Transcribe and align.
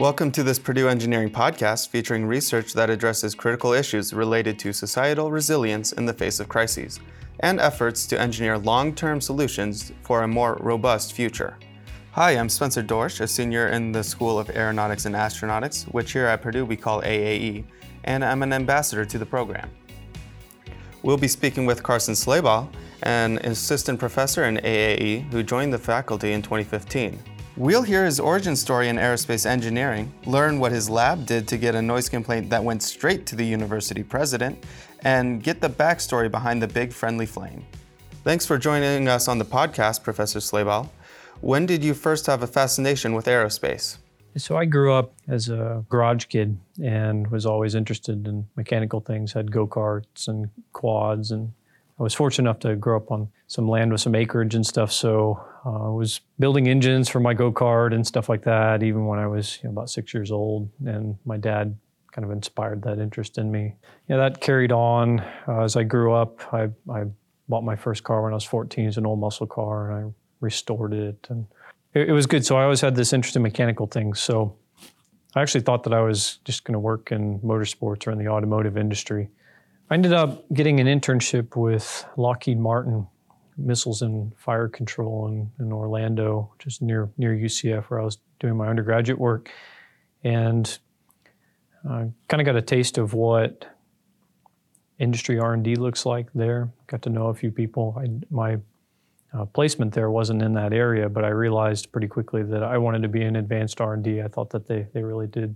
Welcome 0.00 0.32
to 0.32 0.42
this 0.42 0.58
Purdue 0.58 0.88
Engineering 0.88 1.28
podcast 1.28 1.88
featuring 1.90 2.24
research 2.24 2.72
that 2.72 2.88
addresses 2.88 3.34
critical 3.34 3.74
issues 3.74 4.14
related 4.14 4.58
to 4.60 4.72
societal 4.72 5.30
resilience 5.30 5.92
in 5.92 6.06
the 6.06 6.14
face 6.14 6.40
of 6.40 6.48
crises 6.48 7.00
and 7.40 7.60
efforts 7.60 8.06
to 8.06 8.18
engineer 8.18 8.56
long 8.56 8.94
term 8.94 9.20
solutions 9.20 9.92
for 10.00 10.22
a 10.22 10.26
more 10.26 10.56
robust 10.62 11.12
future. 11.12 11.58
Hi, 12.12 12.30
I'm 12.30 12.48
Spencer 12.48 12.82
Dorsch, 12.82 13.20
a 13.20 13.28
senior 13.28 13.68
in 13.68 13.92
the 13.92 14.02
School 14.02 14.38
of 14.38 14.48
Aeronautics 14.48 15.04
and 15.04 15.14
Astronautics, 15.14 15.84
which 15.92 16.12
here 16.12 16.24
at 16.24 16.40
Purdue 16.40 16.64
we 16.64 16.76
call 16.76 17.02
AAE, 17.02 17.62
and 18.04 18.24
I'm 18.24 18.42
an 18.42 18.54
ambassador 18.54 19.04
to 19.04 19.18
the 19.18 19.26
program. 19.26 19.68
We'll 21.02 21.18
be 21.18 21.28
speaking 21.28 21.66
with 21.66 21.82
Carson 21.82 22.14
Slabaugh, 22.14 22.72
an 23.02 23.36
assistant 23.44 23.98
professor 23.98 24.44
in 24.44 24.56
AAE 24.56 25.30
who 25.30 25.42
joined 25.42 25.74
the 25.74 25.78
faculty 25.78 26.32
in 26.32 26.40
2015. 26.40 27.18
We'll 27.60 27.82
hear 27.82 28.06
his 28.06 28.18
origin 28.18 28.56
story 28.56 28.88
in 28.88 28.96
aerospace 28.96 29.44
engineering, 29.44 30.10
learn 30.24 30.60
what 30.60 30.72
his 30.72 30.88
lab 30.88 31.26
did 31.26 31.46
to 31.48 31.58
get 31.58 31.74
a 31.74 31.82
noise 31.82 32.08
complaint 32.08 32.48
that 32.48 32.64
went 32.64 32.82
straight 32.82 33.26
to 33.26 33.36
the 33.36 33.44
university 33.44 34.02
president, 34.02 34.64
and 35.02 35.42
get 35.42 35.60
the 35.60 35.68
backstory 35.68 36.30
behind 36.30 36.62
the 36.62 36.66
big 36.66 36.90
friendly 36.90 37.26
flame. 37.26 37.62
Thanks 38.24 38.46
for 38.46 38.56
joining 38.56 39.08
us 39.08 39.28
on 39.28 39.36
the 39.36 39.44
podcast, 39.44 40.02
Professor 40.02 40.38
Slabaugh. 40.38 40.88
When 41.42 41.66
did 41.66 41.84
you 41.84 41.92
first 41.92 42.24
have 42.28 42.42
a 42.42 42.46
fascination 42.46 43.12
with 43.12 43.26
aerospace? 43.26 43.98
So 44.38 44.56
I 44.56 44.64
grew 44.64 44.94
up 44.94 45.12
as 45.28 45.50
a 45.50 45.84
garage 45.90 46.24
kid 46.24 46.58
and 46.82 47.30
was 47.30 47.44
always 47.44 47.74
interested 47.74 48.26
in 48.26 48.46
mechanical 48.56 49.00
things. 49.00 49.34
Had 49.34 49.52
go 49.52 49.66
karts 49.66 50.28
and 50.28 50.48
quads, 50.72 51.30
and 51.30 51.52
I 51.98 52.04
was 52.04 52.14
fortunate 52.14 52.48
enough 52.48 52.60
to 52.60 52.74
grow 52.74 52.96
up 52.96 53.10
on 53.10 53.28
some 53.48 53.68
land 53.68 53.92
with 53.92 54.00
some 54.00 54.14
acreage 54.14 54.54
and 54.54 54.64
stuff. 54.66 54.90
So 54.90 55.44
uh, 55.64 55.86
I 55.86 55.90
was 55.90 56.20
building 56.38 56.68
engines 56.68 57.08
for 57.08 57.20
my 57.20 57.34
go 57.34 57.52
kart 57.52 57.94
and 57.94 58.06
stuff 58.06 58.28
like 58.28 58.44
that, 58.44 58.82
even 58.82 59.06
when 59.06 59.18
I 59.18 59.26
was 59.26 59.58
you 59.62 59.68
know, 59.68 59.72
about 59.72 59.90
six 59.90 60.14
years 60.14 60.30
old. 60.30 60.70
And 60.86 61.16
my 61.24 61.36
dad 61.36 61.76
kind 62.12 62.24
of 62.24 62.30
inspired 62.30 62.82
that 62.82 62.98
interest 62.98 63.38
in 63.38 63.50
me. 63.50 63.74
Yeah, 64.08 64.16
that 64.16 64.40
carried 64.40 64.72
on 64.72 65.20
uh, 65.46 65.62
as 65.62 65.76
I 65.76 65.82
grew 65.82 66.12
up. 66.12 66.52
I, 66.52 66.70
I 66.90 67.04
bought 67.48 67.64
my 67.64 67.76
first 67.76 68.04
car 68.04 68.22
when 68.22 68.32
I 68.32 68.34
was 68.34 68.44
14. 68.44 68.86
It's 68.86 68.96
an 68.96 69.06
old 69.06 69.20
muscle 69.20 69.46
car, 69.46 69.90
and 69.90 70.06
I 70.06 70.12
restored 70.40 70.94
it 70.94 71.26
and 71.28 71.46
it, 71.94 72.08
it 72.08 72.12
was 72.12 72.26
good. 72.26 72.44
So 72.44 72.56
I 72.56 72.64
always 72.64 72.80
had 72.80 72.94
this 72.94 73.12
interest 73.12 73.36
in 73.36 73.42
mechanical 73.42 73.86
things. 73.86 74.20
So 74.20 74.56
I 75.34 75.42
actually 75.42 75.60
thought 75.62 75.84
that 75.84 75.92
I 75.92 76.00
was 76.00 76.38
just 76.44 76.64
going 76.64 76.72
to 76.72 76.78
work 76.78 77.12
in 77.12 77.38
motorsports 77.40 78.06
or 78.06 78.10
in 78.10 78.18
the 78.18 78.28
automotive 78.28 78.76
industry. 78.76 79.28
I 79.90 79.94
ended 79.94 80.12
up 80.12 80.44
getting 80.52 80.80
an 80.80 80.86
internship 80.86 81.56
with 81.56 82.04
Lockheed 82.16 82.58
Martin 82.58 83.06
Missiles 83.60 84.02
and 84.02 84.36
Fire 84.36 84.68
Control 84.68 85.28
in, 85.28 85.50
in 85.64 85.72
Orlando, 85.72 86.52
just 86.58 86.82
near 86.82 87.10
near 87.18 87.34
UCF, 87.34 87.84
where 87.84 88.00
I 88.00 88.04
was 88.04 88.18
doing 88.38 88.56
my 88.56 88.68
undergraduate 88.68 89.18
work, 89.18 89.50
and 90.24 90.78
uh, 91.88 92.06
kind 92.28 92.40
of 92.40 92.44
got 92.44 92.56
a 92.56 92.62
taste 92.62 92.98
of 92.98 93.14
what 93.14 93.66
industry 94.98 95.38
R&D 95.38 95.76
looks 95.76 96.04
like 96.04 96.32
there. 96.34 96.70
Got 96.86 97.02
to 97.02 97.10
know 97.10 97.28
a 97.28 97.34
few 97.34 97.50
people. 97.50 97.96
I, 97.98 98.08
my 98.30 98.58
uh, 99.32 99.46
placement 99.46 99.94
there 99.94 100.10
wasn't 100.10 100.42
in 100.42 100.52
that 100.54 100.72
area, 100.72 101.08
but 101.08 101.24
I 101.24 101.28
realized 101.28 101.90
pretty 101.90 102.08
quickly 102.08 102.42
that 102.42 102.62
I 102.62 102.78
wanted 102.78 103.02
to 103.02 103.08
be 103.08 103.22
in 103.22 103.36
advanced 103.36 103.80
R&D. 103.80 104.20
I 104.20 104.28
thought 104.28 104.50
that 104.50 104.66
they, 104.66 104.86
they 104.92 105.02
really 105.02 105.26
did 105.26 105.54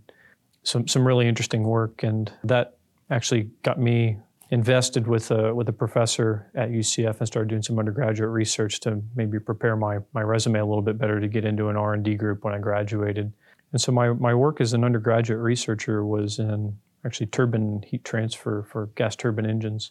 some, 0.62 0.88
some 0.88 1.06
really 1.06 1.28
interesting 1.28 1.64
work, 1.64 2.02
and 2.02 2.32
that 2.44 2.78
actually 3.10 3.50
got 3.62 3.78
me 3.78 4.16
invested 4.54 5.08
with 5.08 5.32
a, 5.32 5.52
with 5.52 5.68
a 5.68 5.72
professor 5.72 6.48
at 6.54 6.70
UCF 6.70 7.18
and 7.18 7.26
started 7.26 7.48
doing 7.48 7.60
some 7.60 7.76
undergraduate 7.76 8.30
research 8.30 8.78
to 8.78 9.02
maybe 9.16 9.40
prepare 9.40 9.74
my, 9.74 9.98
my 10.12 10.22
resume 10.22 10.60
a 10.60 10.64
little 10.64 10.80
bit 10.80 10.96
better 10.96 11.20
to 11.20 11.26
get 11.26 11.44
into 11.44 11.70
an 11.70 11.76
R&D 11.76 12.14
group 12.14 12.44
when 12.44 12.54
I 12.54 12.58
graduated. 12.58 13.32
And 13.72 13.80
so 13.80 13.90
my, 13.90 14.12
my 14.12 14.32
work 14.32 14.60
as 14.60 14.72
an 14.72 14.84
undergraduate 14.84 15.40
researcher 15.40 16.06
was 16.06 16.38
in 16.38 16.78
actually 17.04 17.26
turbine 17.26 17.82
heat 17.84 18.04
transfer 18.04 18.62
for 18.62 18.86
gas 18.94 19.16
turbine 19.16 19.44
engines. 19.44 19.90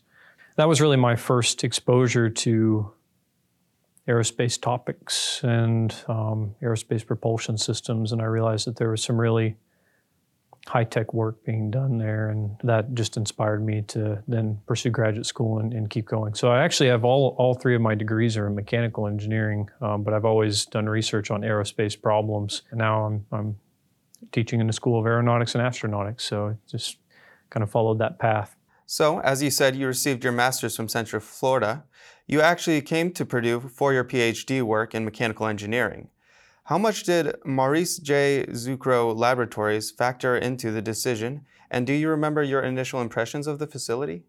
That 0.56 0.70
was 0.70 0.80
really 0.80 0.96
my 0.96 1.18
first 1.18 1.66
exposure 1.66 2.30
to 2.30 2.90
aerospace 4.08 4.60
topics 4.60 5.42
and 5.44 5.94
um, 6.08 6.56
aerospace 6.62 7.06
propulsion 7.06 7.58
systems, 7.58 8.14
and 8.14 8.22
I 8.22 8.26
realized 8.26 8.66
that 8.68 8.78
there 8.78 8.90
was 8.90 9.04
some 9.04 9.20
really 9.20 9.58
high 10.68 10.84
tech 10.84 11.14
work 11.14 11.44
being 11.44 11.70
done 11.70 11.98
there, 11.98 12.30
and 12.30 12.56
that 12.64 12.94
just 12.94 13.18
inspired 13.18 13.66
me 13.66 13.82
to 13.82 14.24
then 14.28 14.60
pursue 14.66 14.90
graduate 14.90 15.26
school 15.26 15.60
and, 15.60 15.74
and 15.74 15.90
keep 15.90 16.06
going. 16.06 16.34
So 16.34 16.52
I 16.52 16.64
actually 16.64 16.90
have 16.90 17.04
all 17.04 17.36
all 17.38 17.54
three 17.54 17.76
of 17.76 17.82
my 17.82 17.96
degrees 17.96 18.38
are 18.38 18.48
in 18.48 18.56
mechanical 18.56 19.08
engineering, 19.08 19.70
um, 19.82 20.04
but 20.04 20.14
I've 20.14 20.26
always 20.26 20.66
done 20.66 20.88
research 20.88 21.32
on 21.32 21.42
aerospace 21.42 22.00
problems. 22.00 22.62
And 22.72 22.80
now 22.80 23.06
I'm 23.06 23.26
I'm 23.32 23.56
teaching 24.32 24.62
in 24.62 24.68
the 24.68 24.74
School 24.74 25.00
of 25.00 25.06
Aeronautics 25.06 25.54
and 25.56 25.64
Astronautics, 25.64 26.22
so 26.22 26.58
just 26.70 26.98
kind 27.50 27.64
of 27.64 27.70
followed 27.70 28.00
that 28.00 28.18
path. 28.18 28.56
So, 28.86 29.20
as 29.22 29.42
you 29.42 29.50
said, 29.50 29.76
you 29.76 29.88
received 29.88 30.24
your 30.24 30.34
master's 30.34 30.76
from 30.76 30.88
Central 30.88 31.20
Florida. 31.20 31.84
You 32.28 32.42
actually 32.42 32.82
came 32.82 33.12
to 33.14 33.26
Purdue 33.26 33.60
for 33.60 33.94
your 33.94 34.04
PhD 34.04 34.62
work 34.62 34.96
in 34.96 35.04
mechanical 35.04 35.48
engineering. 35.48 36.10
How 36.68 36.78
much 36.78 37.04
did 37.04 37.36
Maurice 37.44 37.98
J. 37.98 38.46
Zucrow 38.52 39.14
Laboratories 39.14 39.92
factor 39.92 40.38
into 40.38 40.72
the 40.72 40.82
decision? 40.82 41.42
And 41.70 41.86
do 41.86 41.92
you 41.92 42.08
remember 42.08 42.42
your 42.42 42.62
initial 42.62 43.02
impressions 43.02 43.48
of 43.48 43.60
the 43.60 43.68
facility? 43.68 44.24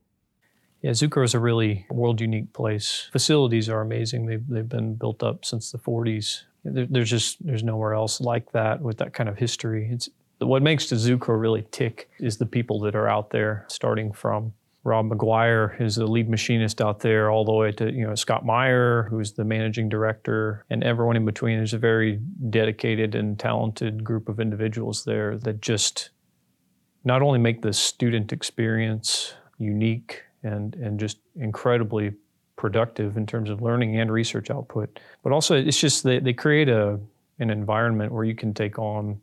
Yeah, 0.83 0.91
Zucrow 0.91 1.25
is 1.25 1.35
a 1.35 1.39
really 1.39 1.87
world 1.91 2.21
unique 2.21 2.53
place. 2.53 3.09
Facilities 3.13 3.69
are 3.69 3.81
amazing. 3.81 4.27
They've, 4.27 4.45
they've 4.49 4.69
been 4.69 4.97
built 4.97 5.23
up 5.23 5.45
since 5.45 5.71
the 5.71 5.79
40s. 5.79 6.43
There, 6.65 6.87
there's 6.87 7.09
just 7.09 7.45
there's 7.47 7.63
nowhere 7.63 7.95
else 7.95 8.21
like 8.21 8.51
that 8.51 8.83
with 8.83 8.99
that 8.99 9.15
kind 9.15 9.29
of 9.29 9.39
history. 9.39 9.89
It's 9.93 10.09
what 10.41 10.63
makes 10.63 10.91
the 10.91 10.97
Zucrow 10.97 11.41
really 11.41 11.65
tick 11.71 12.11
is 12.19 12.39
the 12.39 12.47
people 12.47 12.81
that 12.81 12.97
are 12.97 13.09
out 13.09 13.31
there, 13.31 13.65
starting 13.69 14.13
from 14.13 14.55
Rob 14.85 15.09
McGuire 15.09 15.81
is 15.81 15.97
the 15.97 16.07
lead 16.07 16.29
machinist 16.29 16.83
out 16.83 17.01
there, 17.01 17.31
all 17.31 17.45
the 17.45 17.53
way 17.53 17.73
to 17.73 17.91
you 17.91 18.07
know 18.07 18.15
Scott 18.15 18.45
Meyer, 18.45 19.05
who's 19.05 19.33
the 19.33 19.45
managing 19.45 19.89
director, 19.89 20.65
and 20.69 20.85
everyone 20.85 21.17
in 21.17 21.25
between. 21.25 21.57
There's 21.57 21.73
a 21.73 21.79
very 21.79 22.21
dedicated 22.51 23.15
and 23.15 23.39
talented 23.39 24.05
group 24.05 24.29
of 24.29 24.41
individuals 24.41 25.05
there 25.05 25.39
that 25.39 25.63
just 25.63 26.11
not 27.03 27.23
only 27.23 27.39
make 27.39 27.63
the 27.63 27.73
student 27.73 28.33
experience 28.33 29.35
unique 29.59 30.23
and 30.43 30.75
and 30.77 31.01
just 31.01 31.19
incredibly 31.37 32.13
productive 32.57 33.17
in 33.17 33.27
terms 33.27 33.49
of 33.49 33.63
learning 33.63 33.99
and 33.99 34.13
research 34.13 34.51
output, 34.51 35.01
but 35.23 35.33
also 35.33 35.57
it's 35.57 35.81
just 35.81 36.05
they, 36.05 36.19
they 36.19 36.35
create 36.35 36.69
a 36.69 37.01
an 37.39 37.49
environment 37.51 38.13
where 38.13 38.25
you 38.25 38.35
can 38.35 38.53
take 38.53 38.79
on 38.79 39.21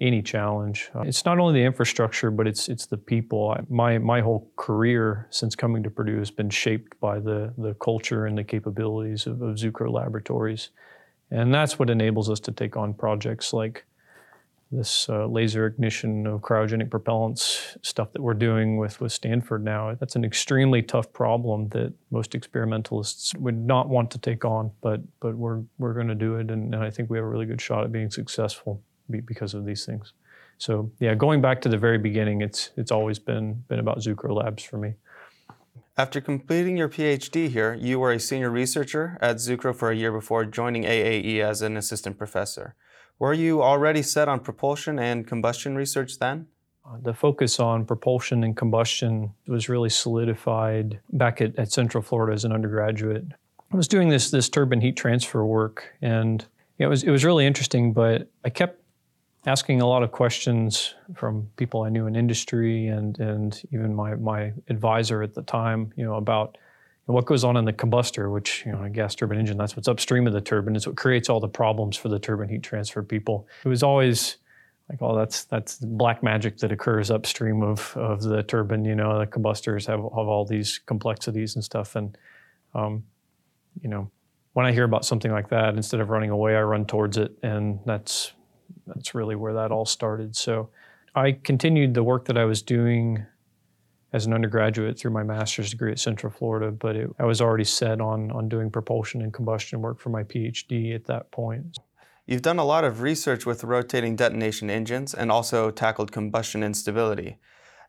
any 0.00 0.22
challenge. 0.22 0.90
Uh, 0.94 1.02
it's 1.02 1.24
not 1.24 1.38
only 1.38 1.60
the 1.60 1.66
infrastructure, 1.66 2.30
but 2.30 2.46
it's 2.46 2.68
it's 2.68 2.86
the 2.86 2.96
people. 2.96 3.56
My 3.68 3.98
my 3.98 4.20
whole 4.20 4.50
career 4.56 5.26
since 5.30 5.54
coming 5.54 5.82
to 5.82 5.90
Purdue 5.90 6.18
has 6.18 6.30
been 6.30 6.50
shaped 6.50 6.98
by 7.00 7.18
the 7.18 7.52
the 7.58 7.74
culture 7.74 8.26
and 8.26 8.36
the 8.36 8.44
capabilities 8.44 9.26
of, 9.26 9.42
of 9.42 9.56
Zucrow 9.56 9.92
Laboratories, 9.92 10.70
and 11.30 11.52
that's 11.52 11.78
what 11.78 11.90
enables 11.90 12.30
us 12.30 12.40
to 12.40 12.52
take 12.52 12.76
on 12.76 12.94
projects 12.94 13.52
like 13.52 13.84
this 14.72 15.08
uh, 15.08 15.26
laser 15.26 15.66
ignition 15.66 16.28
of 16.28 16.40
cryogenic 16.42 16.90
propellants 16.90 17.76
stuff 17.82 18.12
that 18.12 18.22
we're 18.22 18.34
doing 18.34 18.76
with, 18.76 19.00
with 19.00 19.10
Stanford 19.10 19.64
now. 19.64 19.92
That's 19.96 20.14
an 20.14 20.24
extremely 20.24 20.80
tough 20.80 21.12
problem 21.12 21.68
that 21.70 21.92
most 22.12 22.36
experimentalists 22.36 23.34
would 23.34 23.56
not 23.56 23.88
want 23.88 24.12
to 24.12 24.18
take 24.18 24.44
on, 24.44 24.70
but 24.80 25.00
but 25.20 25.36
we're 25.36 25.62
we're 25.78 25.94
going 25.94 26.08
to 26.08 26.14
do 26.14 26.36
it, 26.36 26.50
and, 26.50 26.74
and 26.74 26.82
I 26.82 26.90
think 26.90 27.10
we 27.10 27.18
have 27.18 27.24
a 27.24 27.28
really 27.28 27.46
good 27.46 27.60
shot 27.60 27.84
at 27.84 27.92
being 27.92 28.10
successful 28.10 28.82
because 29.18 29.54
of 29.54 29.64
these 29.64 29.84
things. 29.84 30.12
So 30.58 30.92
yeah, 31.00 31.14
going 31.14 31.40
back 31.40 31.60
to 31.62 31.68
the 31.68 31.78
very 31.78 31.98
beginning, 31.98 32.42
it's 32.42 32.70
it's 32.76 32.92
always 32.92 33.18
been 33.18 33.64
been 33.66 33.80
about 33.80 33.98
Zucrow 33.98 34.36
Labs 34.36 34.62
for 34.62 34.76
me. 34.76 34.94
After 35.96 36.20
completing 36.20 36.76
your 36.76 36.88
PhD 36.88 37.48
here, 37.48 37.74
you 37.74 37.98
were 37.98 38.12
a 38.12 38.20
senior 38.20 38.50
researcher 38.50 39.18
at 39.20 39.36
Zucrow 39.36 39.74
for 39.74 39.90
a 39.90 39.96
year 39.96 40.12
before 40.12 40.44
joining 40.44 40.84
AAE 40.84 41.40
as 41.40 41.62
an 41.62 41.76
assistant 41.76 42.16
professor. 42.16 42.74
Were 43.18 43.34
you 43.34 43.62
already 43.62 44.02
set 44.02 44.28
on 44.28 44.40
propulsion 44.40 44.98
and 44.98 45.26
combustion 45.26 45.76
research 45.76 46.18
then? 46.18 46.46
Uh, 46.86 46.96
the 47.02 47.12
focus 47.12 47.60
on 47.60 47.84
propulsion 47.84 48.44
and 48.44 48.56
combustion 48.56 49.32
was 49.46 49.68
really 49.68 49.90
solidified 49.90 51.00
back 51.12 51.40
at, 51.40 51.54
at 51.58 51.70
Central 51.70 52.02
Florida 52.02 52.32
as 52.32 52.44
an 52.44 52.52
undergraduate. 52.52 53.24
I 53.72 53.76
was 53.76 53.86
doing 53.86 54.08
this 54.08 54.30
this 54.30 54.48
turbine 54.48 54.80
heat 54.80 54.96
transfer 54.96 55.44
work, 55.44 55.84
and 56.02 56.44
it 56.78 56.86
was 56.86 57.02
it 57.02 57.10
was 57.10 57.24
really 57.24 57.46
interesting. 57.46 57.92
But 57.92 58.28
I 58.44 58.50
kept 58.50 58.80
asking 59.46 59.80
a 59.80 59.86
lot 59.86 60.02
of 60.02 60.12
questions 60.12 60.94
from 61.14 61.48
people 61.56 61.82
I 61.82 61.88
knew 61.88 62.06
in 62.06 62.16
industry 62.16 62.88
and 62.88 63.18
and 63.18 63.60
even 63.72 63.94
my 63.94 64.14
my 64.14 64.52
advisor 64.68 65.22
at 65.22 65.34
the 65.34 65.42
time, 65.42 65.92
you 65.96 66.04
know, 66.04 66.16
about 66.16 66.58
what 67.06 67.26
goes 67.26 67.42
on 67.42 67.56
in 67.56 67.64
the 67.64 67.72
combustor, 67.72 68.32
which 68.32 68.64
you 68.64 68.72
know, 68.72 68.82
a 68.82 68.90
gas 68.90 69.14
turbine 69.14 69.38
engine, 69.38 69.56
that's 69.56 69.76
what's 69.76 69.88
upstream 69.88 70.26
of 70.26 70.32
the 70.32 70.40
turbine, 70.40 70.76
is 70.76 70.86
what 70.86 70.96
creates 70.96 71.28
all 71.28 71.40
the 71.40 71.48
problems 71.48 71.96
for 71.96 72.08
the 72.08 72.18
turbine 72.18 72.48
heat 72.48 72.62
transfer 72.62 73.02
people. 73.02 73.48
It 73.64 73.68
was 73.68 73.82
always 73.82 74.36
like, 74.88 75.00
oh, 75.02 75.16
that's 75.16 75.44
that's 75.44 75.76
black 75.78 76.22
magic 76.22 76.58
that 76.58 76.72
occurs 76.72 77.10
upstream 77.10 77.62
of 77.62 77.96
of 77.96 78.22
the 78.22 78.42
turbine. 78.42 78.84
You 78.84 78.94
know, 78.94 79.18
the 79.18 79.26
combustors 79.26 79.86
have 79.86 80.00
have 80.00 80.28
all 80.28 80.44
these 80.44 80.78
complexities 80.78 81.54
and 81.54 81.64
stuff, 81.64 81.96
and 81.96 82.16
um, 82.74 83.04
you 83.80 83.88
know, 83.88 84.10
when 84.52 84.66
I 84.66 84.72
hear 84.72 84.84
about 84.84 85.04
something 85.04 85.32
like 85.32 85.48
that, 85.48 85.74
instead 85.74 86.00
of 86.00 86.10
running 86.10 86.30
away, 86.30 86.56
I 86.56 86.62
run 86.62 86.84
towards 86.86 87.16
it, 87.16 87.36
and 87.42 87.80
that's 87.86 88.32
that's 88.86 89.14
really 89.14 89.36
where 89.36 89.54
that 89.54 89.72
all 89.72 89.86
started. 89.86 90.36
So 90.36 90.70
I 91.14 91.32
continued 91.32 91.94
the 91.94 92.04
work 92.04 92.26
that 92.26 92.38
I 92.38 92.44
was 92.44 92.62
doing 92.62 93.26
as 94.12 94.26
an 94.26 94.32
undergraduate 94.32 94.98
through 94.98 95.12
my 95.12 95.22
master's 95.22 95.70
degree 95.70 95.92
at 95.92 95.98
Central 95.98 96.32
Florida, 96.32 96.70
but 96.70 96.96
it, 96.96 97.10
I 97.18 97.24
was 97.24 97.40
already 97.40 97.64
set 97.64 98.00
on, 98.00 98.30
on 98.32 98.48
doing 98.48 98.70
propulsion 98.70 99.22
and 99.22 99.32
combustion 99.32 99.80
work 99.82 100.00
for 100.00 100.08
my 100.08 100.24
PhD 100.24 100.94
at 100.94 101.04
that 101.06 101.30
point. 101.30 101.78
You've 102.26 102.42
done 102.42 102.58
a 102.58 102.64
lot 102.64 102.84
of 102.84 103.02
research 103.02 103.46
with 103.46 103.64
rotating 103.64 104.16
detonation 104.16 104.70
engines 104.70 105.14
and 105.14 105.30
also 105.30 105.70
tackled 105.70 106.12
combustion 106.12 106.62
instability. 106.62 107.38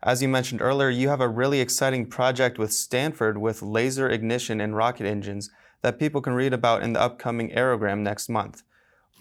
As 0.03 0.21
you 0.21 0.27
mentioned 0.27 0.61
earlier, 0.61 0.89
you 0.89 1.09
have 1.09 1.21
a 1.21 1.27
really 1.27 1.59
exciting 1.59 2.07
project 2.07 2.57
with 2.57 2.73
Stanford 2.73 3.37
with 3.37 3.61
laser 3.61 4.09
ignition 4.09 4.59
in 4.59 4.73
rocket 4.73 5.05
engines 5.05 5.51
that 5.81 5.99
people 5.99 6.21
can 6.21 6.33
read 6.33 6.53
about 6.53 6.81
in 6.81 6.93
the 6.93 7.01
upcoming 7.01 7.51
aerogram 7.51 7.99
next 7.99 8.29
month. 8.29 8.63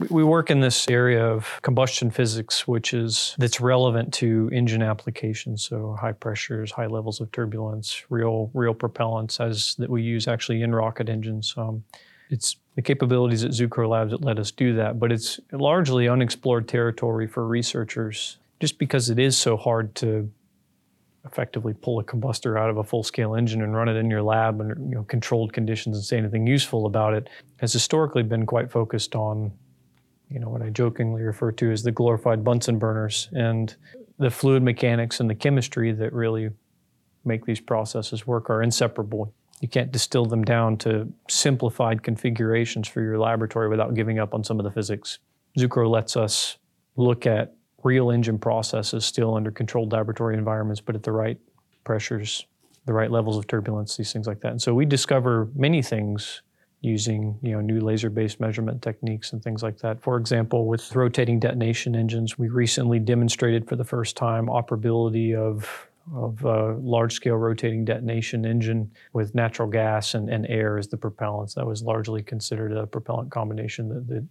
We 0.08 0.24
work 0.24 0.50
in 0.50 0.60
this 0.60 0.88
area 0.88 1.24
of 1.24 1.60
combustion 1.62 2.10
physics, 2.10 2.66
which 2.66 2.94
is 2.94 3.34
that's 3.38 3.60
relevant 3.60 4.14
to 4.14 4.48
engine 4.52 4.82
applications. 4.82 5.62
So 5.62 5.96
high 6.00 6.12
pressures, 6.12 6.72
high 6.72 6.86
levels 6.86 7.20
of 7.20 7.30
turbulence, 7.32 8.04
real 8.08 8.50
real 8.54 8.74
propellants 8.74 9.40
as 9.40 9.74
that 9.76 9.90
we 9.90 10.02
use 10.02 10.26
actually 10.26 10.62
in 10.62 10.74
rocket 10.74 11.08
engines. 11.08 11.54
Um, 11.56 11.84
it's 12.30 12.56
the 12.76 12.82
capabilities 12.82 13.44
at 13.44 13.50
Zucrow 13.50 13.88
Labs 13.88 14.12
that 14.12 14.22
let 14.22 14.38
us 14.38 14.50
do 14.50 14.74
that, 14.76 14.98
but 14.98 15.12
it's 15.12 15.38
largely 15.52 16.08
unexplored 16.08 16.68
territory 16.68 17.26
for 17.26 17.46
researchers, 17.46 18.38
just 18.60 18.78
because 18.78 19.10
it 19.10 19.18
is 19.18 19.36
so 19.36 19.56
hard 19.56 19.94
to 19.96 20.30
effectively 21.26 21.74
pull 21.74 21.98
a 21.98 22.04
combustor 22.04 22.58
out 22.58 22.70
of 22.70 22.78
a 22.78 22.84
full-scale 22.84 23.34
engine 23.34 23.60
and 23.62 23.74
run 23.74 23.88
it 23.88 23.96
in 23.96 24.08
your 24.10 24.22
lab 24.22 24.60
under 24.60 24.76
you 24.80 24.94
know, 24.94 25.02
controlled 25.02 25.52
conditions 25.52 25.96
and 25.96 26.04
say 26.04 26.16
anything 26.16 26.46
useful 26.46 26.86
about 26.86 27.12
it 27.12 27.28
has 27.58 27.72
historically 27.72 28.22
been 28.22 28.46
quite 28.46 28.70
focused 28.70 29.14
on 29.14 29.52
you 30.30 30.38
know 30.38 30.48
what 30.48 30.62
I 30.62 30.70
jokingly 30.70 31.22
refer 31.22 31.50
to 31.52 31.72
as 31.72 31.82
the 31.82 31.90
glorified 31.90 32.44
Bunsen 32.44 32.78
burners 32.78 33.28
and 33.32 33.74
the 34.18 34.30
fluid 34.30 34.62
mechanics 34.62 35.18
and 35.18 35.28
the 35.28 35.34
chemistry 35.34 35.92
that 35.92 36.12
really 36.12 36.50
make 37.24 37.44
these 37.44 37.60
processes 37.60 38.26
work 38.26 38.48
are 38.48 38.62
inseparable. 38.62 39.34
You 39.60 39.68
can't 39.68 39.92
distill 39.92 40.24
them 40.24 40.44
down 40.44 40.78
to 40.78 41.12
simplified 41.28 42.02
configurations 42.02 42.88
for 42.88 43.02
your 43.02 43.18
laboratory 43.18 43.68
without 43.68 43.94
giving 43.94 44.18
up 44.18 44.32
on 44.32 44.44
some 44.44 44.58
of 44.58 44.64
the 44.64 44.70
physics. 44.70 45.18
Zucrow 45.58 45.90
lets 45.90 46.16
us 46.16 46.58
look 46.96 47.26
at 47.26 47.54
real 47.82 48.10
engine 48.10 48.38
processes 48.38 49.04
still 49.04 49.34
under 49.34 49.50
controlled 49.50 49.92
laboratory 49.92 50.36
environments, 50.36 50.80
but 50.80 50.94
at 50.94 51.02
the 51.02 51.12
right 51.12 51.38
pressures, 51.84 52.46
the 52.86 52.92
right 52.92 53.10
levels 53.10 53.36
of 53.36 53.46
turbulence, 53.46 53.96
these 53.96 54.12
things 54.12 54.26
like 54.26 54.40
that. 54.40 54.52
And 54.52 54.62
so 54.62 54.74
we 54.74 54.84
discover 54.84 55.48
many 55.54 55.82
things 55.82 56.42
using 56.82 57.38
you 57.42 57.52
know 57.52 57.60
new 57.60 57.80
laser-based 57.80 58.40
measurement 58.40 58.82
techniques 58.82 59.32
and 59.32 59.42
things 59.42 59.62
like 59.62 59.78
that. 59.78 60.00
For 60.00 60.16
example, 60.16 60.66
with 60.66 60.94
rotating 60.94 61.38
detonation 61.38 61.94
engines, 61.94 62.38
we 62.38 62.48
recently 62.48 62.98
demonstrated 62.98 63.68
for 63.68 63.76
the 63.76 63.84
first 63.84 64.16
time 64.16 64.46
operability 64.46 65.34
of 65.34 65.88
of 66.14 66.44
a 66.44 66.74
large-scale 66.80 67.36
rotating 67.36 67.84
detonation 67.84 68.44
engine 68.44 68.90
with 69.12 69.34
natural 69.34 69.68
gas 69.68 70.14
and, 70.14 70.28
and 70.28 70.46
air 70.48 70.78
as 70.78 70.88
the 70.88 70.96
propellants. 70.96 71.54
That 71.54 71.66
was 71.66 71.82
largely 71.82 72.22
considered 72.22 72.72
a 72.72 72.86
propellant 72.86 73.30
combination 73.30 73.88
that, 73.90 74.08
that 74.08 74.26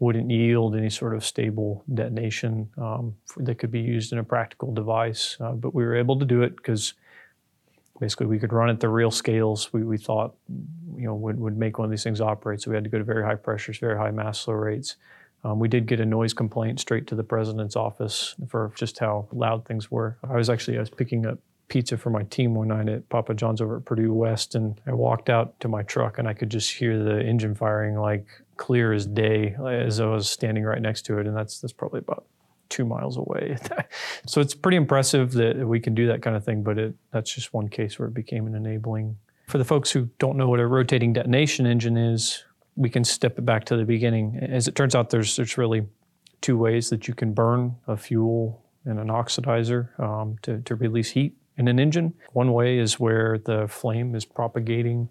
wouldn't 0.00 0.30
yield 0.30 0.76
any 0.76 0.90
sort 0.90 1.14
of 1.14 1.24
stable 1.24 1.84
detonation 1.94 2.68
um, 2.76 3.14
that 3.38 3.58
could 3.58 3.70
be 3.70 3.80
used 3.80 4.12
in 4.12 4.18
a 4.18 4.24
practical 4.24 4.74
device. 4.74 5.36
Uh, 5.40 5.52
but 5.52 5.74
we 5.74 5.84
were 5.84 5.96
able 5.96 6.18
to 6.18 6.26
do 6.26 6.42
it 6.42 6.56
because 6.56 6.94
basically 8.00 8.26
we 8.26 8.38
could 8.38 8.52
run 8.52 8.68
at 8.68 8.80
the 8.80 8.88
real 8.88 9.10
scales 9.10 9.72
we, 9.72 9.82
we 9.82 9.96
thought 9.96 10.34
you 10.96 11.06
know 11.06 11.14
would, 11.14 11.38
would 11.38 11.56
make 11.56 11.78
one 11.78 11.84
of 11.84 11.90
these 11.90 12.02
things 12.02 12.20
operate. 12.20 12.60
So 12.60 12.70
we 12.70 12.76
had 12.76 12.84
to 12.84 12.90
go 12.90 12.98
to 12.98 13.04
very 13.04 13.24
high 13.24 13.34
pressures, 13.34 13.78
very 13.78 13.96
high 13.96 14.10
mass 14.10 14.44
flow 14.44 14.54
rates. 14.54 14.96
Um, 15.42 15.58
we 15.58 15.68
did 15.68 15.86
get 15.86 16.00
a 16.00 16.06
noise 16.06 16.32
complaint 16.32 16.80
straight 16.80 17.06
to 17.08 17.14
the 17.14 17.22
president's 17.22 17.76
office 17.76 18.34
for 18.48 18.72
just 18.76 18.98
how 18.98 19.28
loud 19.32 19.66
things 19.66 19.90
were. 19.90 20.16
I 20.28 20.36
was 20.36 20.48
actually 20.48 20.76
I 20.78 20.80
was 20.80 20.90
picking 20.90 21.26
up 21.26 21.38
pizza 21.68 21.96
for 21.96 22.10
my 22.10 22.22
team 22.24 22.54
one 22.54 22.68
night 22.68 22.88
at 22.88 23.08
Papa 23.08 23.34
John's 23.34 23.60
over 23.60 23.78
at 23.78 23.84
Purdue 23.84 24.12
West, 24.12 24.54
and 24.54 24.80
I 24.86 24.92
walked 24.92 25.28
out 25.28 25.58
to 25.60 25.68
my 25.68 25.82
truck 25.82 26.18
and 26.18 26.28
I 26.28 26.34
could 26.34 26.50
just 26.50 26.72
hear 26.72 27.02
the 27.02 27.20
engine 27.20 27.54
firing 27.54 27.96
like 27.96 28.26
clear 28.56 28.92
as 28.92 29.06
day 29.06 29.56
as 29.66 30.00
I 30.00 30.06
was 30.06 30.28
standing 30.28 30.64
right 30.64 30.80
next 30.80 31.02
to 31.06 31.18
it, 31.18 31.26
and 31.26 31.36
that's 31.36 31.60
that's 31.60 31.72
probably 31.72 31.98
about 31.98 32.24
two 32.68 32.84
miles 32.84 33.16
away. 33.16 33.56
so 34.26 34.40
it's 34.40 34.54
pretty 34.54 34.76
impressive 34.76 35.32
that 35.32 35.66
we 35.66 35.80
can 35.80 35.94
do 35.94 36.06
that 36.08 36.22
kind 36.22 36.36
of 36.36 36.44
thing, 36.44 36.62
but 36.62 36.78
it, 36.78 36.94
that's 37.12 37.34
just 37.34 37.52
one 37.52 37.68
case 37.68 37.98
where 37.98 38.08
it 38.08 38.14
became 38.14 38.46
an 38.46 38.54
enabling. 38.54 39.16
For 39.48 39.58
the 39.58 39.64
folks 39.64 39.90
who 39.90 40.08
don't 40.18 40.36
know 40.36 40.48
what 40.48 40.60
a 40.60 40.66
rotating 40.66 41.12
detonation 41.12 41.66
engine 41.66 41.96
is, 41.96 42.44
we 42.76 42.88
can 42.88 43.04
step 43.04 43.38
it 43.38 43.44
back 43.44 43.64
to 43.66 43.76
the 43.76 43.84
beginning. 43.84 44.38
As 44.38 44.66
it 44.66 44.74
turns 44.74 44.94
out, 44.94 45.10
there's 45.10 45.36
there's 45.36 45.56
really 45.58 45.86
two 46.40 46.58
ways 46.58 46.90
that 46.90 47.06
you 47.08 47.14
can 47.14 47.32
burn 47.32 47.76
a 47.86 47.96
fuel 47.96 48.62
in 48.86 48.98
an 48.98 49.08
oxidizer 49.08 49.98
um, 49.98 50.36
to, 50.42 50.60
to 50.60 50.74
release 50.74 51.10
heat 51.10 51.34
in 51.56 51.68
an 51.68 51.78
engine. 51.78 52.12
One 52.32 52.52
way 52.52 52.78
is 52.78 53.00
where 53.00 53.38
the 53.38 53.68
flame 53.68 54.14
is 54.14 54.24
propagating 54.24 55.08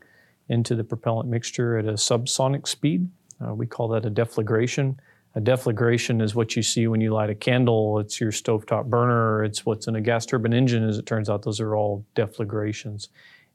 into 0.50 0.75
the 0.75 0.83
propellant 0.83 1.29
mixture 1.29 1.77
at 1.77 1.85
a 1.85 1.94
subsonic 1.94 2.67
speed. 2.67 3.09
Uh, 3.44 3.53
we 3.53 3.65
call 3.65 3.88
that 3.89 4.05
a 4.05 4.11
deflagration. 4.11 4.97
A 5.35 5.41
deflagration 5.41 6.21
is 6.21 6.35
what 6.35 6.56
you 6.56 6.62
see 6.62 6.85
when 6.88 7.01
you 7.01 7.12
light 7.12 7.30
a 7.31 7.35
candle. 7.35 8.00
It's 8.00 8.21
your 8.21 8.31
stovetop 8.31 8.85
burner. 8.85 9.44
It's 9.44 9.65
what's 9.65 9.88
in 9.88 9.95
a 9.95 10.01
gas 10.01 10.25
turbine 10.25 10.53
engine. 10.53 10.88
As 10.88 10.97
it 11.00 11.06
turns 11.07 11.30
out, 11.30 11.41
those 11.41 11.59
are 11.59 11.75
all 11.75 12.06
deflagrations. 12.15 13.07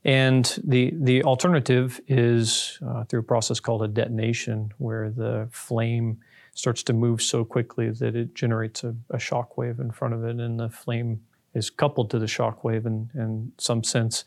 And 0.04 0.58
the 0.64 0.92
the 0.94 1.22
alternative 1.24 2.00
is 2.08 2.78
uh, 2.86 3.04
through 3.04 3.20
a 3.20 3.24
process 3.24 3.60
called 3.60 3.82
a 3.82 3.88
detonation, 3.88 4.72
where 4.78 5.10
the 5.10 5.48
flame 5.50 6.18
starts 6.54 6.82
to 6.84 6.92
move 6.92 7.22
so 7.22 7.44
quickly 7.44 7.90
that 7.90 8.16
it 8.16 8.34
generates 8.34 8.82
a, 8.82 8.94
a 9.10 9.18
shock 9.18 9.56
wave 9.56 9.78
in 9.78 9.92
front 9.92 10.14
of 10.14 10.24
it, 10.24 10.40
and 10.40 10.58
the 10.58 10.68
flame 10.68 11.20
is 11.54 11.70
coupled 11.70 12.10
to 12.10 12.18
the 12.18 12.26
shock 12.26 12.64
wave 12.64 12.86
in, 12.86 13.10
in 13.14 13.52
some 13.58 13.82
sense, 13.84 14.24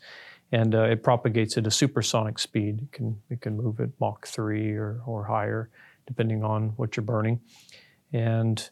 and 0.50 0.74
uh, 0.74 0.82
it 0.82 1.02
propagates 1.02 1.56
at 1.56 1.66
a 1.66 1.70
supersonic 1.70 2.38
speed. 2.38 2.80
It 2.82 2.92
can 2.92 3.20
it 3.30 3.40
can 3.40 3.56
move 3.56 3.80
at 3.80 3.90
Mach 3.98 4.26
three 4.26 4.72
or 4.72 5.00
or 5.06 5.24
higher 5.24 5.70
depending 6.06 6.42
on 6.42 6.70
what 6.76 6.96
you're 6.96 7.04
burning. 7.04 7.40
And 8.12 8.68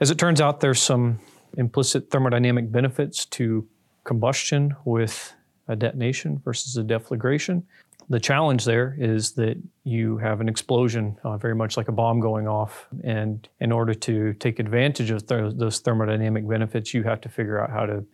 as 0.00 0.10
it 0.10 0.18
turns 0.18 0.40
out, 0.40 0.60
there's 0.60 0.80
some 0.80 1.20
implicit 1.56 2.10
thermodynamic 2.10 2.70
benefits 2.70 3.24
to 3.26 3.66
combustion 4.04 4.76
with 4.84 5.34
a 5.68 5.76
detonation 5.76 6.40
versus 6.44 6.76
a 6.76 6.82
deflagration. 6.82 7.62
The 8.08 8.20
challenge 8.20 8.64
there 8.64 8.96
is 8.98 9.32
that 9.32 9.60
you 9.82 10.18
have 10.18 10.40
an 10.40 10.48
explosion, 10.48 11.18
uh, 11.24 11.36
very 11.38 11.56
much 11.56 11.76
like 11.76 11.88
a 11.88 11.92
bomb 11.92 12.20
going 12.20 12.46
off. 12.46 12.86
And 13.02 13.48
in 13.58 13.72
order 13.72 13.94
to 13.94 14.32
take 14.34 14.60
advantage 14.60 15.10
of 15.10 15.26
th- 15.26 15.54
those 15.56 15.82
thermodynamic 15.82 16.48
benefits, 16.48 16.94
you 16.94 17.02
have 17.02 17.20
to 17.22 17.28
figure 17.28 17.60
out 17.60 17.70
how 17.70 17.84
to 17.86 18.04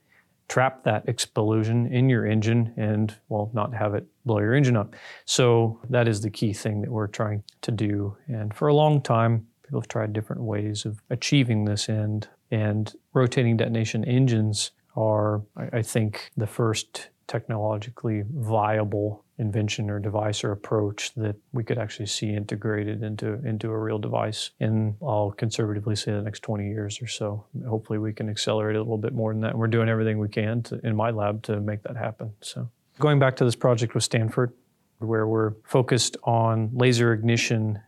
trap 0.52 0.84
that 0.84 1.08
explosion 1.08 1.86
in 1.86 2.10
your 2.10 2.26
engine 2.26 2.74
and, 2.76 3.16
well, 3.30 3.50
not 3.54 3.72
have 3.72 3.94
it 3.94 4.06
blow 4.26 4.38
your 4.38 4.52
engine 4.52 4.76
up. 4.76 4.94
So 5.24 5.80
that 5.88 6.06
is 6.06 6.20
the 6.20 6.28
key 6.28 6.52
thing 6.52 6.82
that 6.82 6.90
we're 6.90 7.06
trying 7.06 7.42
to 7.62 7.70
do. 7.70 8.18
And 8.28 8.52
for 8.52 8.68
a 8.68 8.74
long 8.74 9.00
time, 9.00 9.46
people 9.62 9.80
have 9.80 9.88
tried 9.88 10.12
different 10.12 10.42
ways 10.42 10.84
of 10.84 11.00
achieving 11.08 11.64
this 11.64 11.88
end. 11.88 12.28
And 12.50 12.94
rotating 13.14 13.56
detonation 13.56 14.04
engines 14.04 14.72
are, 14.94 15.40
I, 15.56 15.80
think, 15.80 16.30
the 16.36 16.46
first 16.46 17.08
technologically 17.28 18.24
viable 18.30 19.21
invention 19.38 19.90
or 19.90 19.98
device 19.98 20.44
or 20.44 20.52
approach 20.52 21.14
that 21.14 21.36
we 21.52 21.64
could 21.64 21.78
actually 21.78 22.06
see 22.06 22.34
integrated 22.34 23.02
into 23.02 23.40
into 23.44 23.70
a 23.70 23.78
real 23.78 23.98
device 23.98 24.50
in 24.60 24.96
I'll 25.02 25.30
conservatively 25.30 25.96
say 25.96 26.12
the 26.12 26.22
next 26.22 26.40
20 26.40 26.68
years 26.68 27.00
or 27.00 27.06
so. 27.06 27.44
Hopefully 27.66 27.98
we 27.98 28.12
can 28.12 28.28
accelerate 28.28 28.76
a 28.76 28.80
little 28.80 28.98
bit 28.98 29.14
more 29.14 29.32
than 29.32 29.40
that. 29.42 29.50
And 29.52 29.58
we're 29.58 29.68
doing 29.68 29.88
everything 29.88 30.18
we 30.18 30.28
can 30.28 30.62
to, 30.64 30.80
in 30.84 30.94
my 30.94 31.10
lab 31.10 31.42
to 31.44 31.60
make 31.60 31.82
that 31.84 31.96
happen. 31.96 32.32
So 32.40 32.68
going 32.98 33.18
back 33.18 33.36
to 33.36 33.44
this 33.44 33.56
project 33.56 33.94
with 33.94 34.04
Stanford 34.04 34.52
where 34.98 35.26
we're 35.26 35.54
focused 35.64 36.16
on 36.22 36.70
laser 36.72 37.12
ignition 37.12 37.80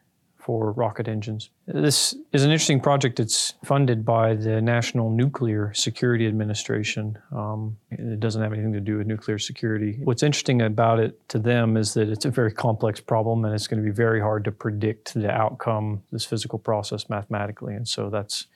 for 0.45 0.73
rocket 0.73 1.09
engines. 1.09 1.49
This 1.67 2.15
is 2.33 2.45
an 2.45 2.51
interesting 2.51 2.79
project. 2.79 3.19
It's 3.19 3.55
funded 3.65 4.05
by 4.05 4.35
the 4.35 4.61
National 4.61 5.09
Nuclear 5.09 5.73
Security 5.73 6.27
Administration. 6.27 7.17
Um, 7.33 7.79
it 7.91 8.21
doesn't 8.21 8.43
have 8.43 8.53
anything 8.53 8.75
to 8.75 8.81
do 8.81 8.99
with 8.99 9.07
nuclear 9.07 9.39
security. 9.39 9.99
What's 10.05 10.23
interesting 10.23 10.61
about 10.61 11.01
it 11.01 11.27
to 11.31 11.39
them 11.39 11.79
is 11.79 11.95
that 11.95 12.11
it's 12.11 12.27
a 12.27 12.31
very 12.31 12.53
complex 12.53 13.01
problem 13.01 13.45
and 13.47 13.55
it's 13.55 13.67
going 13.67 13.83
to 13.83 13.89
be 13.89 13.95
very 13.95 14.21
hard 14.21 14.45
to 14.45 14.53
predict 14.53 15.15
the 15.15 15.31
outcome, 15.31 16.03
this 16.13 16.27
physical 16.27 16.59
process 16.59 17.09
mathematically. 17.09 17.75
And 17.75 17.89
so 17.89 18.11
that's 18.11 18.47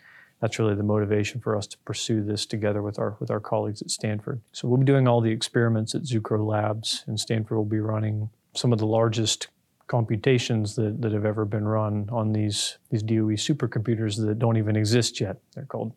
that's 0.41 0.59
really 0.59 0.77
the 0.77 0.85
motivation 0.85 1.41
for 1.41 1.57
us 1.57 1.67
to 1.67 1.79
pursue 1.79 2.23
this 2.23 2.47
together 2.47 2.83
with 2.83 2.99
our 2.99 3.17
with 3.19 3.31
our 3.31 3.41
colleagues 3.41 3.81
at 3.81 3.91
Stanford. 3.91 4.41
So 4.53 4.69
we'll 4.69 4.79
be 4.79 4.85
doing 4.85 5.09
all 5.09 5.21
the 5.21 5.33
experiments 5.33 5.95
at 5.95 6.03
Zucrow 6.03 6.47
Labs, 6.47 7.05
and 7.07 7.19
Stanford 7.19 7.57
will 7.57 7.65
be 7.65 7.81
running 7.81 8.31
some 8.55 8.73
of 8.73 8.79
the 8.79 8.87
largest 8.87 9.49
computations 9.89 10.77
that, 10.77 11.03
that 11.03 11.13
have 11.13 11.25
ever 11.25 11.45
been 11.45 11.67
run 11.67 12.09
on 12.13 12.33
these, 12.33 12.79
these 12.91 13.03
DOE 13.03 13.37
supercomputers 13.37 14.25
that 14.25 14.39
don't 14.39 14.57
even 14.57 14.77
exist 14.77 15.21
yet. 15.21 15.39
They're 15.55 15.65
called 15.65 15.95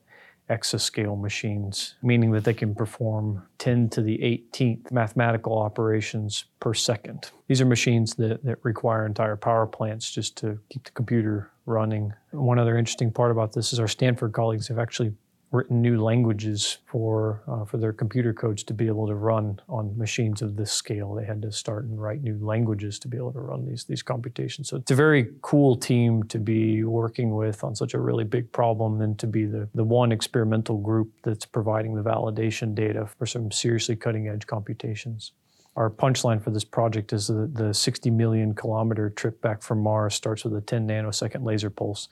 exascale 0.50 1.20
machines, 1.20 1.96
meaning 2.02 2.32
that 2.32 2.44
they 2.44 2.54
can 2.54 2.76
perform 2.76 3.44
10 3.60 3.90
to 3.90 4.02
the 4.02 4.18
18th 4.18 4.92
mathematical 4.92 5.58
operations 5.58 6.46
per 6.60 6.74
second. 6.74 7.32
These 7.48 7.62
are 7.62 7.66
machines 7.66 8.16
that, 8.16 8.44
that 8.44 8.58
require 8.64 9.06
entire 9.06 9.38
power 9.38 9.66
plants 9.66 10.12
just 10.12 10.36
to 10.38 10.60
keep 10.70 10.84
the 10.84 10.92
computer 10.92 11.52
running. 11.66 12.14
One 12.32 12.60
other 12.60 12.78
interesting 12.78 13.12
part 13.12 13.32
about 13.32 13.54
this 13.54 13.72
is 13.72 13.80
our 13.80 13.88
Stanford 13.88 14.34
colleagues 14.34 14.68
have 14.68 14.80
actually 14.80 15.14
written 15.52 15.82
new 15.82 16.02
languages 16.02 16.78
for 16.86 17.44
uh, 17.48 17.66
for 17.66 17.78
their 17.78 17.92
computer 17.92 18.34
codes 18.34 18.64
to 18.64 18.74
be 18.74 18.88
able 18.88 19.06
to 19.06 19.16
run 19.16 19.60
on 19.68 19.96
machines 19.98 20.42
of 20.42 20.56
this 20.56 20.72
scale. 20.72 21.14
They 21.14 21.26
had 21.26 21.42
to 21.42 21.52
start 21.52 21.84
and 21.84 22.02
write 22.02 22.24
new 22.24 22.38
languages 22.42 22.98
to 23.00 23.08
be 23.08 23.18
able 23.18 23.34
to 23.34 23.42
run 23.42 23.66
these 23.66 23.84
these 23.84 24.02
computations. 24.02 24.70
So 24.70 24.78
it's 24.78 24.92
a 24.92 24.96
very 24.96 25.28
cool 25.42 25.76
team 25.76 26.24
to 26.24 26.40
be 26.40 26.84
working 26.84 27.36
with 27.36 27.64
on 27.64 27.76
such 27.76 27.94
a 27.94 28.00
really 28.00 28.24
big 28.24 28.52
problem, 28.52 29.02
and 29.02 29.20
to 29.20 29.28
be 29.28 29.46
the 29.46 29.68
the 29.76 29.84
one 29.84 30.12
experimental 30.12 30.78
group 30.78 31.12
that's 31.24 31.46
providing 31.46 31.96
the 31.96 32.04
validation 32.04 32.74
data 32.74 33.08
for 33.20 33.26
some 33.26 33.52
seriously 33.52 33.96
cutting 33.96 34.30
edge 34.30 34.48
computations. 34.48 35.34
Our 35.78 35.90
punchline 35.90 36.44
for 36.44 36.52
this 36.52 36.66
project 36.66 37.14
is 37.14 37.28
the, 37.28 37.50
the 37.54 37.74
60 37.74 38.10
million 38.10 38.54
kilometer 38.54 39.10
trip 39.10 39.42
back 39.42 39.62
from 39.62 39.80
Mars 39.80 40.16
starts 40.16 40.44
with 40.44 40.54
a 40.56 40.60
10 40.60 40.86
nanosecond 40.86 41.46
laser 41.46 41.70
pulse 41.70 42.10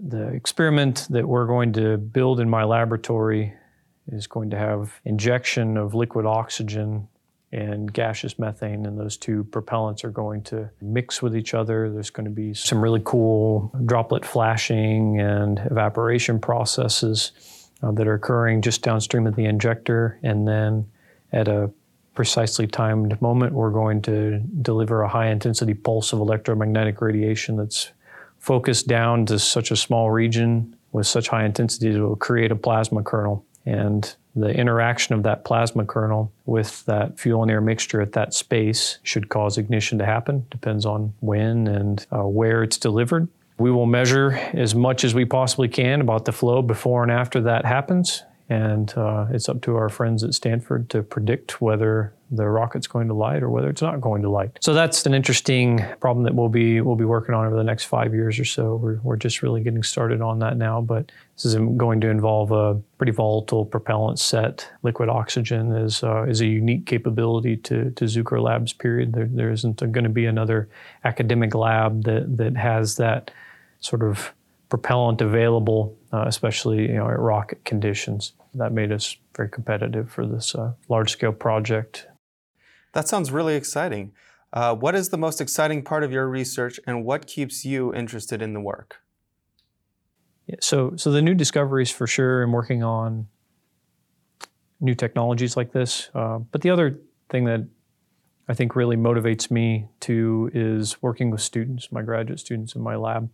the 0.00 0.28
experiment 0.28 1.06
that 1.10 1.26
we're 1.26 1.46
going 1.46 1.72
to 1.72 1.96
build 1.96 2.40
in 2.40 2.48
my 2.48 2.64
laboratory 2.64 3.52
is 4.08 4.26
going 4.26 4.50
to 4.50 4.56
have 4.56 5.00
injection 5.04 5.76
of 5.76 5.94
liquid 5.94 6.24
oxygen 6.24 7.08
and 7.50 7.92
gaseous 7.92 8.38
methane, 8.38 8.84
and 8.84 8.98
those 8.98 9.16
two 9.16 9.44
propellants 9.44 10.04
are 10.04 10.10
going 10.10 10.42
to 10.42 10.68
mix 10.82 11.22
with 11.22 11.34
each 11.34 11.54
other. 11.54 11.90
There's 11.90 12.10
going 12.10 12.26
to 12.26 12.30
be 12.30 12.52
some 12.52 12.80
really 12.80 13.00
cool 13.04 13.72
droplet 13.86 14.24
flashing 14.24 15.20
and 15.20 15.58
evaporation 15.70 16.38
processes 16.38 17.32
uh, 17.82 17.90
that 17.92 18.06
are 18.06 18.14
occurring 18.14 18.60
just 18.60 18.82
downstream 18.82 19.26
of 19.26 19.34
the 19.34 19.46
injector, 19.46 20.18
and 20.22 20.46
then 20.46 20.86
at 21.32 21.48
a 21.48 21.70
precisely 22.14 22.66
timed 22.66 23.20
moment, 23.22 23.52
we're 23.52 23.70
going 23.70 24.02
to 24.02 24.40
deliver 24.60 25.02
a 25.02 25.08
high 25.08 25.28
intensity 25.28 25.72
pulse 25.72 26.12
of 26.12 26.20
electromagnetic 26.20 27.00
radiation 27.00 27.56
that's 27.56 27.92
focused 28.38 28.86
down 28.86 29.26
to 29.26 29.38
such 29.38 29.70
a 29.70 29.76
small 29.76 30.10
region 30.10 30.76
with 30.92 31.06
such 31.06 31.28
high 31.28 31.44
intensity 31.44 31.92
to 31.92 32.16
create 32.16 32.50
a 32.50 32.56
plasma 32.56 33.02
kernel. 33.02 33.44
And 33.66 34.14
the 34.34 34.48
interaction 34.48 35.14
of 35.14 35.24
that 35.24 35.44
plasma 35.44 35.84
kernel 35.84 36.32
with 36.46 36.84
that 36.86 37.18
fuel 37.18 37.42
and 37.42 37.50
air 37.50 37.60
mixture 37.60 38.00
at 38.00 38.12
that 38.12 38.32
space 38.32 38.98
should 39.02 39.28
cause 39.28 39.58
ignition 39.58 39.98
to 39.98 40.06
happen. 40.06 40.46
Depends 40.50 40.86
on 40.86 41.12
when 41.20 41.66
and 41.66 42.06
uh, 42.10 42.24
where 42.24 42.62
it's 42.62 42.78
delivered. 42.78 43.28
We 43.58 43.70
will 43.70 43.86
measure 43.86 44.32
as 44.52 44.74
much 44.74 45.02
as 45.02 45.14
we 45.14 45.24
possibly 45.24 45.68
can 45.68 46.00
about 46.00 46.24
the 46.24 46.32
flow 46.32 46.62
before 46.62 47.02
and 47.02 47.10
after 47.10 47.40
that 47.42 47.64
happens. 47.64 48.22
And 48.48 48.96
uh, 48.96 49.26
it's 49.30 49.48
up 49.48 49.60
to 49.62 49.76
our 49.76 49.88
friends 49.88 50.24
at 50.24 50.32
Stanford 50.32 50.88
to 50.90 51.02
predict 51.02 51.60
whether 51.60 52.12
the 52.30 52.46
rocket's 52.48 52.86
going 52.86 53.08
to 53.08 53.14
light 53.14 53.42
or 53.42 53.48
whether 53.48 53.70
it's 53.70 53.80
not 53.80 54.00
going 54.00 54.22
to 54.22 54.28
light. 54.28 54.58
So 54.60 54.74
that's 54.74 55.06
an 55.06 55.14
interesting 55.14 55.84
problem 56.00 56.24
that 56.24 56.34
we'll 56.34 56.48
be 56.48 56.80
we'll 56.80 56.96
be 56.96 57.04
working 57.04 57.34
on 57.34 57.46
over 57.46 57.56
the 57.56 57.64
next 57.64 57.84
five 57.84 58.12
years 58.12 58.38
or 58.38 58.44
so. 58.44 58.76
We're, 58.76 59.00
we're 59.02 59.16
just 59.16 59.42
really 59.42 59.62
getting 59.62 59.82
started 59.82 60.20
on 60.20 60.38
that 60.40 60.56
now, 60.56 60.80
but 60.80 61.10
this 61.36 61.46
is 61.46 61.54
going 61.54 62.00
to 62.02 62.08
involve 62.08 62.52
a 62.52 62.74
pretty 62.98 63.12
volatile 63.12 63.64
propellant 63.64 64.18
set. 64.18 64.68
Liquid 64.82 65.08
oxygen 65.08 65.74
is 65.74 66.02
uh, 66.02 66.24
is 66.24 66.40
a 66.40 66.46
unique 66.46 66.86
capability 66.86 67.56
to 67.58 67.90
to 67.92 68.04
Zucrow 68.04 68.42
Labs. 68.42 68.72
Period. 68.72 69.12
There, 69.12 69.28
there 69.30 69.50
isn't 69.50 69.78
going 69.78 70.04
to 70.04 70.10
be 70.10 70.26
another 70.26 70.68
academic 71.04 71.54
lab 71.54 72.04
that 72.04 72.36
that 72.36 72.56
has 72.56 72.96
that 72.96 73.30
sort 73.80 74.02
of 74.02 74.32
propellant 74.68 75.22
available, 75.22 75.96
uh, 76.12 76.24
especially 76.26 76.82
you 76.82 76.94
know 76.94 77.08
at 77.08 77.18
rocket 77.18 77.64
conditions. 77.64 78.32
That 78.54 78.72
made 78.72 78.92
us 78.92 79.16
very 79.34 79.48
competitive 79.48 80.10
for 80.10 80.26
this 80.26 80.54
uh, 80.54 80.72
large 80.88 81.10
scale 81.10 81.32
project 81.32 82.06
that 82.92 83.08
sounds 83.08 83.30
really 83.30 83.54
exciting. 83.54 84.12
Uh, 84.52 84.74
what 84.74 84.94
is 84.94 85.10
the 85.10 85.18
most 85.18 85.40
exciting 85.40 85.82
part 85.82 86.02
of 86.02 86.10
your 86.10 86.26
research 86.28 86.80
and 86.86 87.04
what 87.04 87.26
keeps 87.26 87.64
you 87.64 87.94
interested 87.94 88.40
in 88.40 88.54
the 88.54 88.60
work? 88.60 88.96
Yeah, 90.46 90.56
so, 90.60 90.94
so 90.96 91.10
the 91.12 91.20
new 91.20 91.34
discoveries 91.34 91.90
for 91.90 92.06
sure, 92.06 92.42
and 92.42 92.52
working 92.52 92.82
on 92.82 93.28
new 94.80 94.94
technologies 94.94 95.56
like 95.56 95.72
this. 95.72 96.10
Uh, 96.14 96.38
but 96.38 96.62
the 96.62 96.70
other 96.70 96.98
thing 97.28 97.44
that 97.44 97.66
I 98.48 98.54
think 98.54 98.74
really 98.74 98.96
motivates 98.96 99.50
me 99.50 99.88
to 100.00 100.50
is 100.54 101.02
working 101.02 101.30
with 101.30 101.42
students, 101.42 101.92
my 101.92 102.00
graduate 102.00 102.40
students 102.40 102.74
in 102.74 102.80
my 102.80 102.96
lab. 102.96 103.30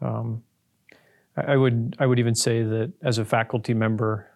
Um, 0.00 0.42
I, 1.36 1.52
I, 1.52 1.56
would 1.56 1.96
I 1.98 2.06
would 2.06 2.18
even 2.18 2.34
say 2.34 2.62
that 2.62 2.92
as 3.02 3.18
a 3.18 3.24
faculty 3.24 3.74
member 3.74 4.30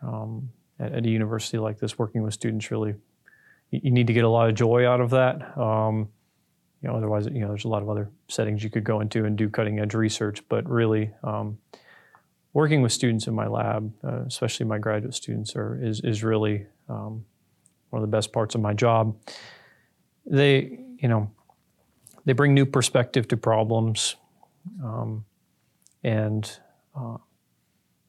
um, 0.00 0.50
at, 0.78 0.92
at, 0.92 1.04
a 1.04 1.08
university 1.08 1.58
like 1.58 1.78
this, 1.78 1.98
working 1.98 2.22
with 2.22 2.32
students 2.32 2.70
really 2.70 2.94
you 3.82 3.90
need 3.90 4.06
to 4.06 4.12
get 4.12 4.24
a 4.24 4.28
lot 4.28 4.48
of 4.48 4.54
joy 4.54 4.86
out 4.86 5.00
of 5.00 5.10
that. 5.10 5.56
Um, 5.58 6.08
you 6.82 6.88
know, 6.88 6.96
otherwise, 6.96 7.26
you 7.26 7.40
know, 7.40 7.48
there's 7.48 7.64
a 7.64 7.68
lot 7.68 7.82
of 7.82 7.88
other 7.88 8.10
settings 8.28 8.62
you 8.62 8.68
could 8.68 8.84
go 8.84 9.00
into 9.00 9.24
and 9.24 9.38
do 9.38 9.48
cutting 9.48 9.78
edge 9.78 9.94
research. 9.94 10.46
But 10.48 10.68
really, 10.68 11.10
um, 11.22 11.58
working 12.52 12.82
with 12.82 12.92
students 12.92 13.26
in 13.26 13.34
my 13.34 13.46
lab, 13.46 13.92
uh, 14.04 14.22
especially 14.26 14.66
my 14.66 14.78
graduate 14.78 15.14
students, 15.14 15.56
are 15.56 15.82
is 15.82 16.00
is 16.00 16.22
really 16.22 16.66
um, 16.88 17.24
one 17.90 18.02
of 18.02 18.10
the 18.10 18.14
best 18.14 18.32
parts 18.32 18.54
of 18.54 18.60
my 18.60 18.74
job. 18.74 19.16
They, 20.26 20.78
you 20.98 21.08
know, 21.08 21.30
they 22.24 22.34
bring 22.34 22.54
new 22.54 22.66
perspective 22.66 23.28
to 23.28 23.36
problems, 23.36 24.16
um, 24.82 25.24
and 26.02 26.58
uh, 26.94 27.16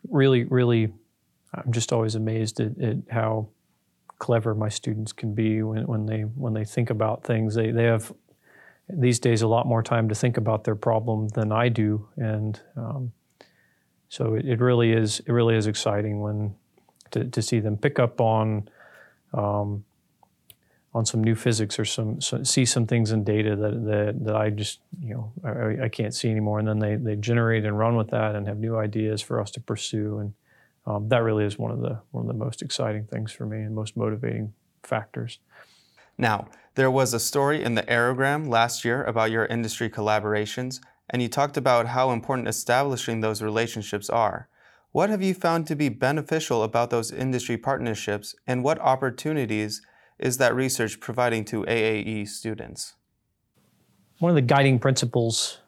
really, 0.10 0.44
really, 0.44 0.94
I'm 1.54 1.72
just 1.72 1.94
always 1.94 2.16
amazed 2.16 2.60
at, 2.60 2.78
at 2.80 2.98
how 3.10 3.48
clever 4.20 4.56
my 4.56 4.70
students 4.70 5.12
can 5.12 5.34
be 5.34 5.62
when, 5.62 5.86
when 5.88 6.06
they 6.06 6.22
when 6.22 6.54
they 6.54 6.66
think 6.66 6.90
about 6.90 7.24
things. 7.24 7.56
They 7.56 7.72
they 7.72 7.84
have 7.84 8.14
these 8.90 9.20
days 9.20 9.42
a 9.42 9.48
lot 9.48 9.66
more 9.66 9.82
time 9.82 10.10
to 10.10 10.16
think 10.16 10.38
about 10.38 10.64
their 10.64 10.76
problem 10.76 11.30
than 11.30 11.52
I 11.52 11.70
do, 11.70 12.08
and 12.18 12.60
um, 12.78 13.12
so 14.10 14.36
it, 14.36 14.46
it, 14.46 14.60
really 14.60 14.92
is 14.92 15.20
it 15.22 15.32
really 15.32 15.56
is 15.56 15.68
exciting 15.68 16.22
when 16.22 16.56
to, 17.12 17.26
to 17.26 17.42
see 17.42 17.60
them 17.60 17.78
pick 17.78 18.00
up 18.00 18.22
on 18.22 18.70
um, 19.34 19.84
on 20.94 21.06
some 21.06 21.22
new 21.22 21.36
physics 21.36 21.78
or 21.78 21.84
some, 21.84 22.22
see 22.22 22.64
some 22.64 22.88
things 22.88 23.12
in 23.12 23.24
data 23.26 23.56
that 23.56 23.86
that, 23.86 24.24
that 24.24 24.36
I 24.36 24.50
just 24.50 24.80
you 25.02 25.14
know 25.14 25.34
I, 25.44 25.86
I 25.86 25.90
can't 25.90 26.14
see 26.14 26.30
anymore, 26.30 26.60
and 26.60 26.68
then 26.68 26.80
they 26.80 26.96
they 26.96 27.16
generate 27.16 27.66
and 27.66 27.78
run 27.78 27.96
with 27.96 28.12
that 28.12 28.36
and 28.36 28.48
have 28.48 28.58
new 28.58 28.78
ideas 28.78 29.22
for 29.22 29.42
us 29.42 29.52
to 29.52 29.60
pursue. 29.60 30.20
And 30.20 30.34
um, 30.88 31.10
that 31.10 31.24
really 31.24 31.46
is 31.46 31.58
one 31.58 31.72
of 31.72 31.82
the 31.82 32.00
one 32.12 32.24
of 32.24 32.28
the 32.28 32.46
most 32.46 32.62
exciting 32.62 33.06
things 33.06 33.32
for 33.32 33.46
me 33.46 33.58
and 33.58 33.74
most 33.74 33.98
motivating 33.98 34.54
factors. 34.84 35.40
Now, 36.18 36.48
there 36.76 36.92
was 36.92 37.14
a 37.14 37.20
story 37.20 37.64
in 37.64 37.76
the 37.76 37.84
Aerogram 37.84 38.48
last 38.48 38.86
year 38.86 39.04
about 39.04 39.32
your 39.32 39.46
industry 39.46 39.90
collaborations, 39.90 40.80
and 41.10 41.22
you 41.22 41.28
talked 41.28 41.58
about 41.58 41.88
how 41.88 42.12
important 42.12 42.48
establishing 42.48 43.22
those 43.22 43.42
relationships 43.42 44.10
are. 44.10 44.48
What 44.92 45.10
have 45.10 45.22
you 45.22 45.34
found 45.34 45.68
to 45.68 45.76
be 45.76 45.90
beneficial 45.90 46.64
about 46.64 46.90
those 46.90 47.12
industry 47.12 47.58
partnerships, 47.58 48.36
and 48.48 48.64
what 48.64 48.80
opportunities 48.80 49.82
is 50.20 50.38
that 50.38 50.56
research 50.56 51.00
providing 51.00 51.44
to 51.46 51.64
AAE 51.64 52.30
students? 52.30 52.96
One 54.20 54.30
of 54.30 54.36
the 54.36 54.42
guiding 54.42 54.80
principles 54.80 55.60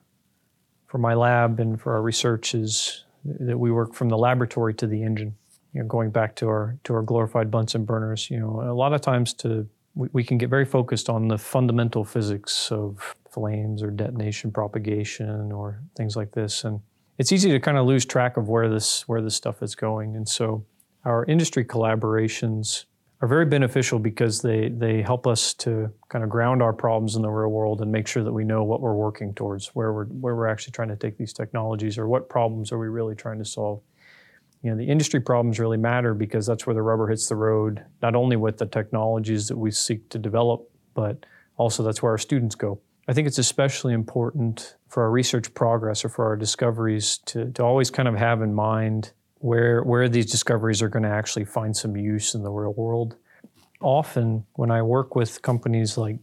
for 0.85 0.97
my 0.97 1.13
lab 1.13 1.59
and 1.59 1.79
for 1.81 1.93
our 1.93 2.01
research 2.01 2.55
is 2.55 3.03
that 3.39 3.57
we 3.57 3.71
work 3.71 3.93
from 3.93 4.09
the 4.09 4.17
laboratory 4.17 4.73
to 4.75 4.87
the 4.87 5.03
engine. 5.03 5.35
You 5.73 5.81
know, 5.81 5.87
going 5.87 6.11
back 6.11 6.35
to 6.37 6.47
our 6.47 6.77
to 6.85 6.93
our 6.93 7.01
glorified 7.01 7.51
Bunsen 7.51 7.85
burners, 7.85 8.29
you 8.29 8.39
know, 8.39 8.61
a 8.61 8.73
lot 8.73 8.93
of 8.93 9.01
times 9.01 9.33
to 9.35 9.67
we, 9.95 10.07
we 10.13 10.23
can 10.23 10.37
get 10.37 10.49
very 10.49 10.65
focused 10.65 11.09
on 11.09 11.27
the 11.27 11.37
fundamental 11.37 12.03
physics 12.03 12.71
of 12.71 13.15
flames 13.29 13.83
or 13.83 13.91
detonation 13.91 14.51
propagation 14.51 15.51
or 15.51 15.81
things 15.95 16.15
like 16.15 16.31
this, 16.31 16.63
and 16.63 16.79
it's 17.17 17.31
easy 17.31 17.51
to 17.51 17.59
kind 17.59 17.77
of 17.77 17.85
lose 17.85 18.05
track 18.05 18.37
of 18.37 18.47
where 18.47 18.69
this 18.69 19.07
where 19.07 19.21
this 19.21 19.35
stuff 19.35 19.61
is 19.61 19.75
going. 19.75 20.15
And 20.15 20.27
so, 20.27 20.65
our 21.03 21.25
industry 21.25 21.65
collaborations 21.65 22.85
are 23.21 23.27
very 23.27 23.45
beneficial 23.45 23.97
because 23.97 24.41
they 24.41 24.69
they 24.69 25.01
help 25.01 25.25
us 25.25 25.53
to 25.53 25.91
kind 26.09 26.23
of 26.23 26.29
ground 26.29 26.61
our 26.61 26.73
problems 26.73 27.15
in 27.15 27.21
the 27.21 27.29
real 27.29 27.49
world 27.49 27.81
and 27.81 27.91
make 27.91 28.07
sure 28.07 28.23
that 28.23 28.31
we 28.31 28.43
know 28.43 28.63
what 28.63 28.81
we're 28.81 28.93
working 28.93 29.33
towards, 29.33 29.67
where 29.69 29.91
we're 29.91 30.05
where 30.05 30.35
we're 30.35 30.47
actually 30.47 30.71
trying 30.71 30.89
to 30.89 30.95
take 30.95 31.17
these 31.17 31.33
technologies, 31.33 31.97
or 31.97 32.07
what 32.07 32.29
problems 32.29 32.71
are 32.71 32.77
we 32.77 32.87
really 32.87 33.15
trying 33.15 33.39
to 33.39 33.45
solve. 33.45 33.81
You 34.63 34.71
know, 34.71 34.77
the 34.77 34.87
industry 34.87 35.19
problems 35.19 35.59
really 35.59 35.77
matter 35.77 36.13
because 36.13 36.45
that's 36.45 36.65
where 36.65 36.73
the 36.73 36.81
rubber 36.81 37.07
hits 37.07 37.27
the 37.27 37.35
road. 37.35 37.83
Not 38.01 38.15
only 38.15 38.35
with 38.35 38.57
the 38.57 38.65
technologies 38.65 39.47
that 39.47 39.57
we 39.57 39.71
seek 39.71 40.09
to 40.09 40.19
develop, 40.19 40.69
but 40.93 41.25
also 41.57 41.83
that's 41.83 42.01
where 42.01 42.11
our 42.11 42.17
students 42.17 42.55
go. 42.55 42.79
I 43.07 43.13
think 43.13 43.27
it's 43.27 43.37
especially 43.37 43.93
important 43.93 44.75
for 44.89 45.03
our 45.03 45.11
research 45.11 45.53
progress 45.53 46.03
or 46.03 46.09
for 46.09 46.25
our 46.25 46.35
discoveries 46.35 47.19
to, 47.19 47.51
to 47.53 47.63
always 47.63 47.89
kind 47.89 48.07
of 48.07 48.15
have 48.15 48.41
in 48.41 48.53
mind 48.53 49.13
where 49.39 49.83
where 49.83 50.09
these 50.09 50.29
discoveries 50.31 50.81
are 50.81 50.89
going 50.89 51.03
to 51.03 51.09
actually 51.09 51.45
find 51.45 51.75
some 51.75 51.95
use 51.95 52.33
in 52.33 52.43
the 52.43 52.51
real 52.51 52.73
world. 52.73 53.15
Often, 53.81 54.45
when 54.53 54.71
I 54.71 54.81
work 54.81 55.15
with 55.15 55.41
companies 55.41 55.97
like 55.97 56.17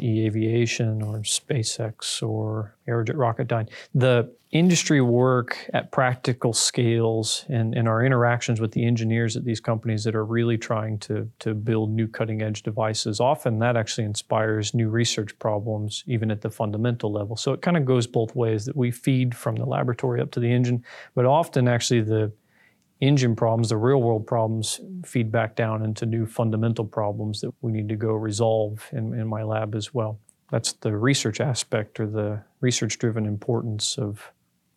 GE 0.00 0.26
Aviation 0.26 1.02
or 1.02 1.18
SpaceX 1.18 2.22
or 2.22 2.74
Aerojet 2.88 3.14
Rocketdyne. 3.14 3.68
The 3.94 4.32
industry 4.52 5.00
work 5.00 5.70
at 5.72 5.90
practical 5.90 6.52
scales 6.52 7.46
and, 7.48 7.74
and 7.74 7.88
our 7.88 8.04
interactions 8.04 8.60
with 8.60 8.72
the 8.72 8.84
engineers 8.84 9.34
at 9.34 9.44
these 9.44 9.60
companies 9.60 10.04
that 10.04 10.14
are 10.14 10.26
really 10.26 10.58
trying 10.58 10.98
to, 10.98 11.28
to 11.38 11.54
build 11.54 11.90
new 11.90 12.06
cutting 12.06 12.42
edge 12.42 12.62
devices, 12.62 13.18
often 13.18 13.58
that 13.58 13.76
actually 13.76 14.04
inspires 14.04 14.74
new 14.74 14.90
research 14.90 15.36
problems, 15.38 16.04
even 16.06 16.30
at 16.30 16.42
the 16.42 16.50
fundamental 16.50 17.10
level. 17.10 17.34
So 17.34 17.54
it 17.54 17.62
kind 17.62 17.78
of 17.78 17.86
goes 17.86 18.06
both 18.06 18.36
ways 18.36 18.66
that 18.66 18.76
we 18.76 18.90
feed 18.90 19.34
from 19.34 19.56
the 19.56 19.64
laboratory 19.64 20.20
up 20.20 20.30
to 20.32 20.40
the 20.40 20.52
engine, 20.52 20.84
but 21.14 21.24
often 21.24 21.66
actually 21.66 22.02
the 22.02 22.30
engine 23.02 23.34
problems, 23.34 23.68
the 23.68 23.76
real 23.76 24.00
world 24.00 24.26
problems, 24.26 24.80
feed 25.04 25.32
back 25.32 25.56
down 25.56 25.84
into 25.84 26.06
new 26.06 26.24
fundamental 26.24 26.84
problems 26.84 27.40
that 27.40 27.50
we 27.60 27.72
need 27.72 27.88
to 27.88 27.96
go 27.96 28.12
resolve 28.12 28.88
in, 28.92 29.12
in 29.12 29.26
my 29.26 29.42
lab 29.42 29.74
as 29.74 29.92
well. 29.92 30.18
That's 30.52 30.72
the 30.74 30.96
research 30.96 31.40
aspect 31.40 31.98
or 31.98 32.06
the 32.06 32.42
research 32.60 32.98
driven 32.98 33.26
importance 33.26 33.98
of 33.98 34.32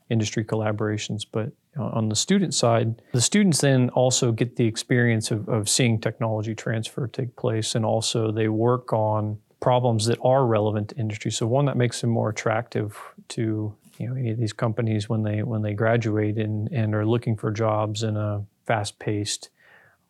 industry 0.10 0.44
collaborations. 0.44 1.24
But 1.32 1.52
on 1.78 2.10
the 2.10 2.16
student 2.16 2.56
side, 2.56 3.02
the 3.12 3.22
students 3.22 3.62
then 3.62 3.90
also 3.90 4.32
get 4.32 4.56
the 4.56 4.66
experience 4.66 5.30
of, 5.30 5.48
of 5.48 5.70
seeing 5.70 6.00
technology 6.00 6.56
transfer 6.56 7.08
take 7.08 7.36
place, 7.36 7.76
and 7.76 7.86
also 7.86 8.32
they 8.32 8.48
work 8.48 8.92
on 8.92 9.38
problems 9.60 10.06
that 10.08 10.18
are 10.24 10.48
relevant 10.48 10.90
to 10.90 10.96
industry. 10.98 11.32
So 11.32 11.46
one 11.46 11.66
that 11.66 11.78
makes 11.78 12.02
them 12.02 12.10
more 12.10 12.30
attractive 12.30 12.98
to 13.30 13.76
you 13.98 14.08
know 14.08 14.16
any 14.16 14.32
of 14.32 14.38
these 14.38 14.54
companies 14.54 15.10
when 15.10 15.24
they 15.24 15.44
when 15.44 15.62
they 15.62 15.74
graduate 15.74 16.38
and, 16.38 16.72
and 16.72 16.94
are 16.96 17.06
looking 17.06 17.36
for 17.36 17.52
jobs 17.52 18.04
in 18.04 18.18
a 18.18 18.44
fast-paced 18.66 19.50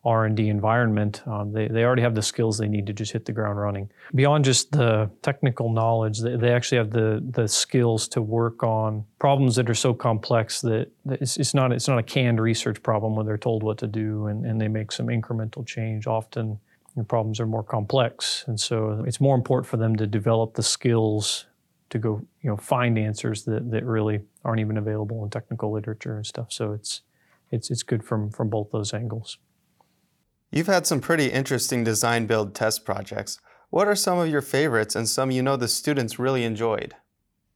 R&D 0.06 0.48
environment, 0.48 1.26
um, 1.26 1.52
they, 1.52 1.66
they 1.66 1.84
already 1.84 2.02
have 2.02 2.14
the 2.14 2.22
skills 2.22 2.58
they 2.58 2.68
need 2.68 2.86
to 2.86 2.92
just 2.92 3.10
hit 3.10 3.24
the 3.24 3.32
ground 3.32 3.58
running. 3.58 3.90
Beyond 4.14 4.44
just 4.44 4.70
the 4.70 5.10
technical 5.22 5.68
knowledge, 5.72 6.20
they, 6.20 6.36
they 6.36 6.52
actually 6.52 6.78
have 6.78 6.90
the, 6.90 7.20
the 7.28 7.48
skills 7.48 8.06
to 8.08 8.22
work 8.22 8.62
on 8.62 9.04
problems 9.18 9.56
that 9.56 9.68
are 9.68 9.74
so 9.74 9.92
complex 9.92 10.60
that, 10.60 10.92
it's, 11.06 11.36
it's, 11.38 11.54
not, 11.54 11.72
it's 11.72 11.88
not 11.88 11.98
a 11.98 12.04
canned 12.04 12.40
research 12.40 12.80
problem 12.84 13.16
where 13.16 13.24
they're 13.24 13.36
told 13.36 13.64
what 13.64 13.78
to 13.78 13.88
do 13.88 14.28
and, 14.28 14.46
and 14.46 14.60
they 14.60 14.68
make 14.68 14.92
some 14.92 15.08
incremental 15.08 15.66
change. 15.66 16.06
Often 16.06 16.60
the 16.96 17.02
problems 17.02 17.40
are 17.40 17.46
more 17.46 17.64
complex. 17.64 18.44
And 18.46 18.60
so 18.60 19.02
it's 19.08 19.20
more 19.20 19.34
important 19.34 19.68
for 19.68 19.76
them 19.76 19.96
to 19.96 20.06
develop 20.06 20.54
the 20.54 20.62
skills 20.62 21.46
to 21.90 21.98
go, 21.98 22.26
you 22.42 22.50
know, 22.50 22.56
find 22.56 22.98
answers 22.98 23.44
that, 23.44 23.70
that 23.70 23.84
really 23.84 24.20
aren't 24.44 24.60
even 24.60 24.76
available 24.76 25.22
in 25.24 25.30
technical 25.30 25.72
literature 25.72 26.16
and 26.16 26.26
stuff. 26.26 26.52
So 26.52 26.72
it's, 26.72 27.02
it's, 27.50 27.70
it's 27.70 27.82
good 27.82 28.04
from, 28.04 28.30
from 28.30 28.48
both 28.48 28.70
those 28.72 28.92
angles. 28.92 29.38
You've 30.50 30.66
had 30.66 30.86
some 30.86 31.00
pretty 31.00 31.26
interesting 31.26 31.84
design 31.84 32.26
build 32.26 32.54
test 32.54 32.84
projects. 32.84 33.40
What 33.70 33.88
are 33.88 33.94
some 33.96 34.18
of 34.18 34.28
your 34.28 34.42
favorites 34.42 34.94
and 34.96 35.08
some 35.08 35.30
you 35.30 35.42
know 35.42 35.56
the 35.56 35.68
students 35.68 36.18
really 36.18 36.44
enjoyed? 36.44 36.94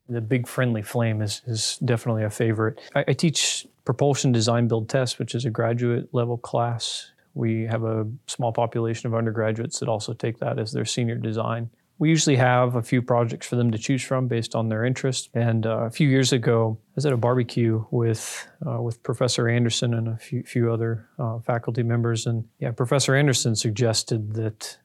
The 0.09 0.21
Big 0.21 0.49
Friendly 0.49 0.83
Flame 0.83 1.23
is, 1.23 1.41
is 1.47 1.79
definitely 1.85 2.25
a 2.25 2.31
favorite. 2.31 2.81
I, 2.95 3.05
I 3.09 3.13
teach 3.13 3.67
propulsion 3.85 4.33
design 4.33 4.67
build 4.67 4.89
test, 4.89 5.19
which 5.19 5.35
is 5.35 5.45
a 5.45 5.51
graduate 5.51 6.09
level 6.13 6.37
class. 6.37 7.13
We 7.35 7.63
have 7.63 7.85
a 7.85 8.09
small 8.27 8.53
population 8.53 9.07
of 9.07 9.15
undergraduates 9.15 9.79
that 9.79 9.89
also 9.89 10.13
take 10.13 10.39
that 10.39 10.59
as 10.59 10.73
their 10.73 10.85
senior 10.85 11.17
design 11.17 11.71
we 12.01 12.09
usually 12.09 12.37
have 12.37 12.77
a 12.77 12.83
few 12.83 13.03
projects 13.03 13.47
for 13.47 13.57
them 13.57 13.71
to 13.71 13.77
choose 13.77 14.03
from 14.03 14.27
based 14.27 14.55
on 14.55 14.71
their 14.71 14.87
interest. 14.87 15.29
And 15.35 15.67
uh, 15.67 15.81
a 15.81 15.91
few 15.91 16.09
years 16.09 16.33
ago, 16.33 16.79
I 16.81 16.93
was 16.97 17.05
at 17.05 17.13
a 17.13 17.17
barbecue 17.19 17.85
with 17.91 18.49
uh, 18.67 18.81
with 18.81 19.03
Professor 19.03 19.49
Anderson 19.49 19.93
and 19.93 20.09
a 20.09 20.17
few, 20.17 20.43
few 20.43 20.73
other 20.73 21.07
uh, 21.19 21.41
faculty 21.41 21.83
members, 21.83 22.27
and 22.27 22.49
yeah, 22.59 22.71
Professor 22.73 23.15
Anderson 23.15 23.55
suggested 23.55 24.33
that 24.33 24.79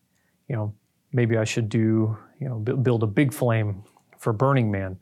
you 0.49 0.55
know 0.57 0.75
maybe 1.13 1.37
I 1.37 1.45
should 1.45 1.69
do 1.69 2.17
you 2.39 2.49
know 2.49 2.59
build 2.59 3.01
a 3.01 3.07
big 3.07 3.33
flame 3.33 3.83
for 4.19 4.33
Burning 4.33 4.69
Man. 4.69 4.97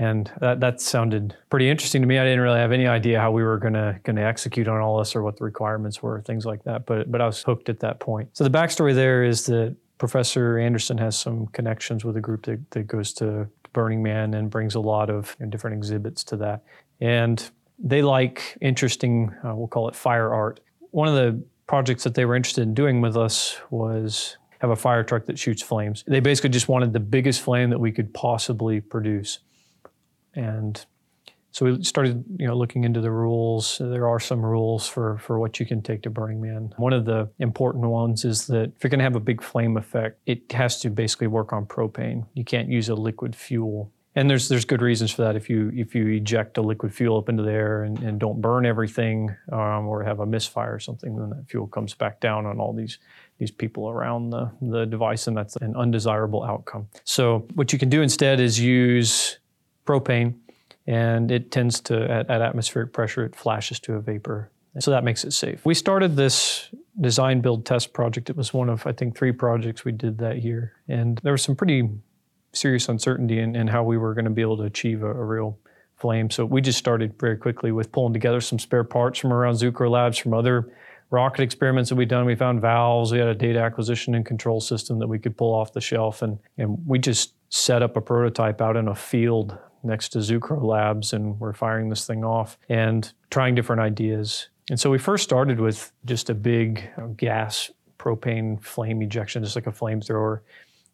And 0.00 0.30
that, 0.40 0.60
that 0.60 0.80
sounded 0.80 1.36
pretty 1.50 1.68
interesting 1.68 2.02
to 2.02 2.06
me. 2.06 2.18
I 2.18 2.24
didn't 2.24 2.38
really 2.38 2.60
have 2.60 2.70
any 2.70 2.86
idea 2.86 3.18
how 3.20 3.32
we 3.32 3.42
were 3.42 3.58
gonna 3.58 4.00
gonna 4.02 4.22
execute 4.22 4.66
on 4.66 4.80
all 4.80 4.98
this 4.98 5.14
or 5.14 5.22
what 5.22 5.36
the 5.36 5.44
requirements 5.44 6.02
were, 6.02 6.20
things 6.20 6.44
like 6.44 6.64
that. 6.64 6.84
But 6.84 7.12
but 7.12 7.20
I 7.20 7.26
was 7.26 7.44
hooked 7.44 7.68
at 7.68 7.78
that 7.80 8.00
point. 8.00 8.28
So 8.32 8.42
the 8.42 8.50
backstory 8.50 8.92
there 8.94 9.22
is 9.22 9.46
that 9.46 9.76
Professor 9.98 10.58
Anderson 10.58 10.98
has 10.98 11.18
some 11.18 11.46
connections 11.48 12.04
with 12.04 12.16
a 12.16 12.20
group 12.20 12.46
that, 12.46 12.70
that 12.70 12.86
goes 12.86 13.12
to 13.14 13.48
Burning 13.72 14.02
Man 14.02 14.34
and 14.34 14.48
brings 14.48 14.74
a 14.74 14.80
lot 14.80 15.10
of 15.10 15.36
you 15.38 15.46
know, 15.46 15.50
different 15.50 15.76
exhibits 15.76 16.24
to 16.24 16.36
that. 16.36 16.62
And 17.00 17.50
they 17.78 18.02
like 18.02 18.56
interesting, 18.60 19.34
uh, 19.44 19.54
we'll 19.54 19.68
call 19.68 19.88
it 19.88 19.94
fire 19.94 20.32
art. 20.32 20.60
One 20.90 21.08
of 21.08 21.14
the 21.14 21.42
projects 21.66 22.04
that 22.04 22.14
they 22.14 22.24
were 22.24 22.34
interested 22.34 22.62
in 22.62 22.74
doing 22.74 23.00
with 23.00 23.16
us 23.16 23.58
was 23.70 24.36
have 24.60 24.70
a 24.70 24.76
fire 24.76 25.04
truck 25.04 25.26
that 25.26 25.38
shoots 25.38 25.62
flames. 25.62 26.02
They 26.06 26.20
basically 26.20 26.50
just 26.50 26.68
wanted 26.68 26.92
the 26.92 27.00
biggest 27.00 27.40
flame 27.40 27.70
that 27.70 27.78
we 27.78 27.92
could 27.92 28.12
possibly 28.12 28.80
produce. 28.80 29.38
And 30.34 30.84
so 31.50 31.66
we 31.66 31.82
started, 31.82 32.24
you 32.38 32.46
know, 32.46 32.56
looking 32.56 32.84
into 32.84 33.00
the 33.00 33.10
rules. 33.10 33.78
There 33.80 34.06
are 34.06 34.20
some 34.20 34.44
rules 34.44 34.86
for 34.86 35.18
for 35.18 35.38
what 35.38 35.58
you 35.58 35.66
can 35.66 35.82
take 35.82 36.02
to 36.02 36.10
Burning 36.10 36.40
Man. 36.40 36.72
One 36.76 36.92
of 36.92 37.04
the 37.04 37.30
important 37.38 37.84
ones 37.84 38.24
is 38.24 38.46
that 38.48 38.72
if 38.76 38.84
you're 38.84 38.90
going 38.90 38.98
to 38.98 39.04
have 39.04 39.16
a 39.16 39.20
big 39.20 39.42
flame 39.42 39.76
effect, 39.76 40.20
it 40.26 40.52
has 40.52 40.80
to 40.82 40.90
basically 40.90 41.26
work 41.26 41.52
on 41.52 41.66
propane. 41.66 42.26
You 42.34 42.44
can't 42.44 42.68
use 42.68 42.88
a 42.88 42.94
liquid 42.94 43.34
fuel. 43.34 43.92
And 44.14 44.28
there's 44.28 44.48
there's 44.48 44.64
good 44.64 44.82
reasons 44.82 45.12
for 45.12 45.22
that. 45.22 45.36
If 45.36 45.48
you 45.48 45.70
if 45.74 45.94
you 45.94 46.06
eject 46.08 46.58
a 46.58 46.62
liquid 46.62 46.92
fuel 46.92 47.18
up 47.18 47.28
into 47.28 47.42
the 47.42 47.52
air 47.52 47.84
and, 47.84 47.98
and 48.00 48.18
don't 48.18 48.40
burn 48.40 48.66
everything 48.66 49.34
um, 49.52 49.86
or 49.86 50.02
have 50.02 50.20
a 50.20 50.26
misfire 50.26 50.74
or 50.74 50.80
something, 50.80 51.16
then 51.16 51.30
that 51.30 51.48
fuel 51.48 51.66
comes 51.66 51.94
back 51.94 52.20
down 52.20 52.44
on 52.44 52.58
all 52.58 52.72
these 52.72 52.98
these 53.38 53.52
people 53.52 53.88
around 53.88 54.30
the, 54.30 54.50
the 54.60 54.84
device, 54.84 55.28
and 55.28 55.36
that's 55.36 55.54
an 55.56 55.76
undesirable 55.76 56.42
outcome. 56.42 56.88
So 57.04 57.46
what 57.54 57.72
you 57.72 57.78
can 57.78 57.88
do 57.88 58.02
instead 58.02 58.40
is 58.40 58.58
use 58.58 59.38
propane 59.86 60.34
and 60.88 61.30
it 61.30 61.50
tends 61.50 61.80
to, 61.82 62.10
at, 62.10 62.30
at, 62.30 62.40
atmospheric 62.40 62.94
pressure, 62.94 63.22
it 63.22 63.36
flashes 63.36 63.78
to 63.78 63.94
a 63.94 64.00
vapor. 64.00 64.50
So 64.78 64.90
that 64.90 65.04
makes 65.04 65.22
it 65.22 65.32
safe. 65.32 65.64
We 65.66 65.74
started 65.74 66.16
this 66.16 66.70
design 66.98 67.42
build 67.42 67.66
test 67.66 67.92
project. 67.92 68.30
It 68.30 68.36
was 68.36 68.54
one 68.54 68.70
of, 68.70 68.86
I 68.86 68.92
think, 68.92 69.14
three 69.14 69.32
projects 69.32 69.84
we 69.84 69.92
did 69.92 70.16
that 70.18 70.42
year. 70.42 70.72
And 70.88 71.20
there 71.22 71.32
was 71.32 71.42
some 71.42 71.56
pretty 71.56 71.90
serious 72.54 72.88
uncertainty 72.88 73.38
in, 73.38 73.54
in 73.54 73.66
how 73.66 73.82
we 73.82 73.98
were 73.98 74.14
going 74.14 74.24
to 74.24 74.30
be 74.30 74.40
able 74.40 74.56
to 74.56 74.62
achieve 74.62 75.02
a, 75.02 75.10
a, 75.10 75.24
real 75.24 75.58
flame. 75.96 76.30
So 76.30 76.46
we 76.46 76.62
just 76.62 76.78
started 76.78 77.12
very 77.20 77.36
quickly 77.36 77.70
with 77.70 77.92
pulling 77.92 78.14
together 78.14 78.40
some 78.40 78.58
spare 78.58 78.84
parts 78.84 79.18
from 79.18 79.30
around 79.30 79.56
Zucrow 79.56 79.90
Labs, 79.90 80.16
from 80.16 80.32
other 80.32 80.72
rocket 81.10 81.42
experiments 81.42 81.90
that 81.90 81.96
we'd 81.96 82.08
done. 82.08 82.24
We 82.24 82.34
found 82.34 82.62
valves, 82.62 83.12
we 83.12 83.18
had 83.18 83.28
a 83.28 83.34
data 83.34 83.60
acquisition 83.60 84.14
and 84.14 84.24
control 84.24 84.60
system 84.60 85.00
that 85.00 85.06
we 85.08 85.18
could 85.18 85.36
pull 85.36 85.52
off 85.52 85.74
the 85.74 85.82
shelf. 85.82 86.22
And, 86.22 86.38
and 86.56 86.78
we 86.86 86.98
just 86.98 87.34
set 87.50 87.82
up 87.82 87.94
a 87.96 88.00
prototype 88.00 88.62
out 88.62 88.76
in 88.76 88.88
a 88.88 88.94
field 88.94 89.58
next 89.82 90.10
to 90.10 90.18
Zucrow 90.18 90.62
Labs, 90.62 91.12
and 91.12 91.38
we're 91.40 91.52
firing 91.52 91.88
this 91.88 92.06
thing 92.06 92.24
off 92.24 92.58
and 92.68 93.12
trying 93.30 93.54
different 93.54 93.80
ideas. 93.80 94.48
And 94.70 94.78
so 94.78 94.90
we 94.90 94.98
first 94.98 95.24
started 95.24 95.60
with 95.60 95.92
just 96.04 96.30
a 96.30 96.34
big 96.34 96.90
gas 97.16 97.70
propane 97.98 98.62
flame 98.62 99.02
ejection, 99.02 99.42
just 99.42 99.56
like 99.56 99.66
a 99.66 99.72
flamethrower. 99.72 100.40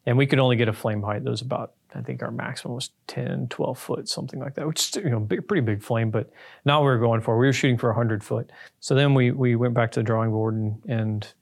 And 0.05 0.17
we 0.17 0.25
could 0.25 0.39
only 0.39 0.55
get 0.55 0.67
a 0.67 0.73
flame 0.73 1.01
height 1.01 1.23
that 1.23 1.29
was 1.29 1.41
about, 1.41 1.73
I 1.93 2.01
think 2.01 2.21
our 2.21 2.31
maximum 2.31 2.75
was 2.75 2.91
10, 3.07 3.47
12 3.49 3.77
foot, 3.79 4.09
something 4.09 4.39
like 4.39 4.55
that, 4.55 4.67
which 4.67 4.89
is 4.89 4.95
you 4.95 5.09
know, 5.09 5.19
big, 5.19 5.47
pretty 5.47 5.65
big 5.65 5.81
flame, 5.81 6.11
but 6.11 6.31
not 6.63 6.81
what 6.81 6.85
we 6.85 6.91
were 6.91 6.99
going 6.99 7.21
for. 7.21 7.37
We 7.37 7.47
were 7.47 7.53
shooting 7.53 7.77
for 7.77 7.89
100 7.89 8.23
foot. 8.23 8.51
So 8.79 8.95
then 8.95 9.13
we, 9.13 9.31
we 9.31 9.55
went 9.55 9.73
back 9.73 9.91
to 9.91 9.99
the 9.99 10.03
drawing 10.03 10.31
board 10.31 10.55
and, 10.55 10.81
and 10.87 11.33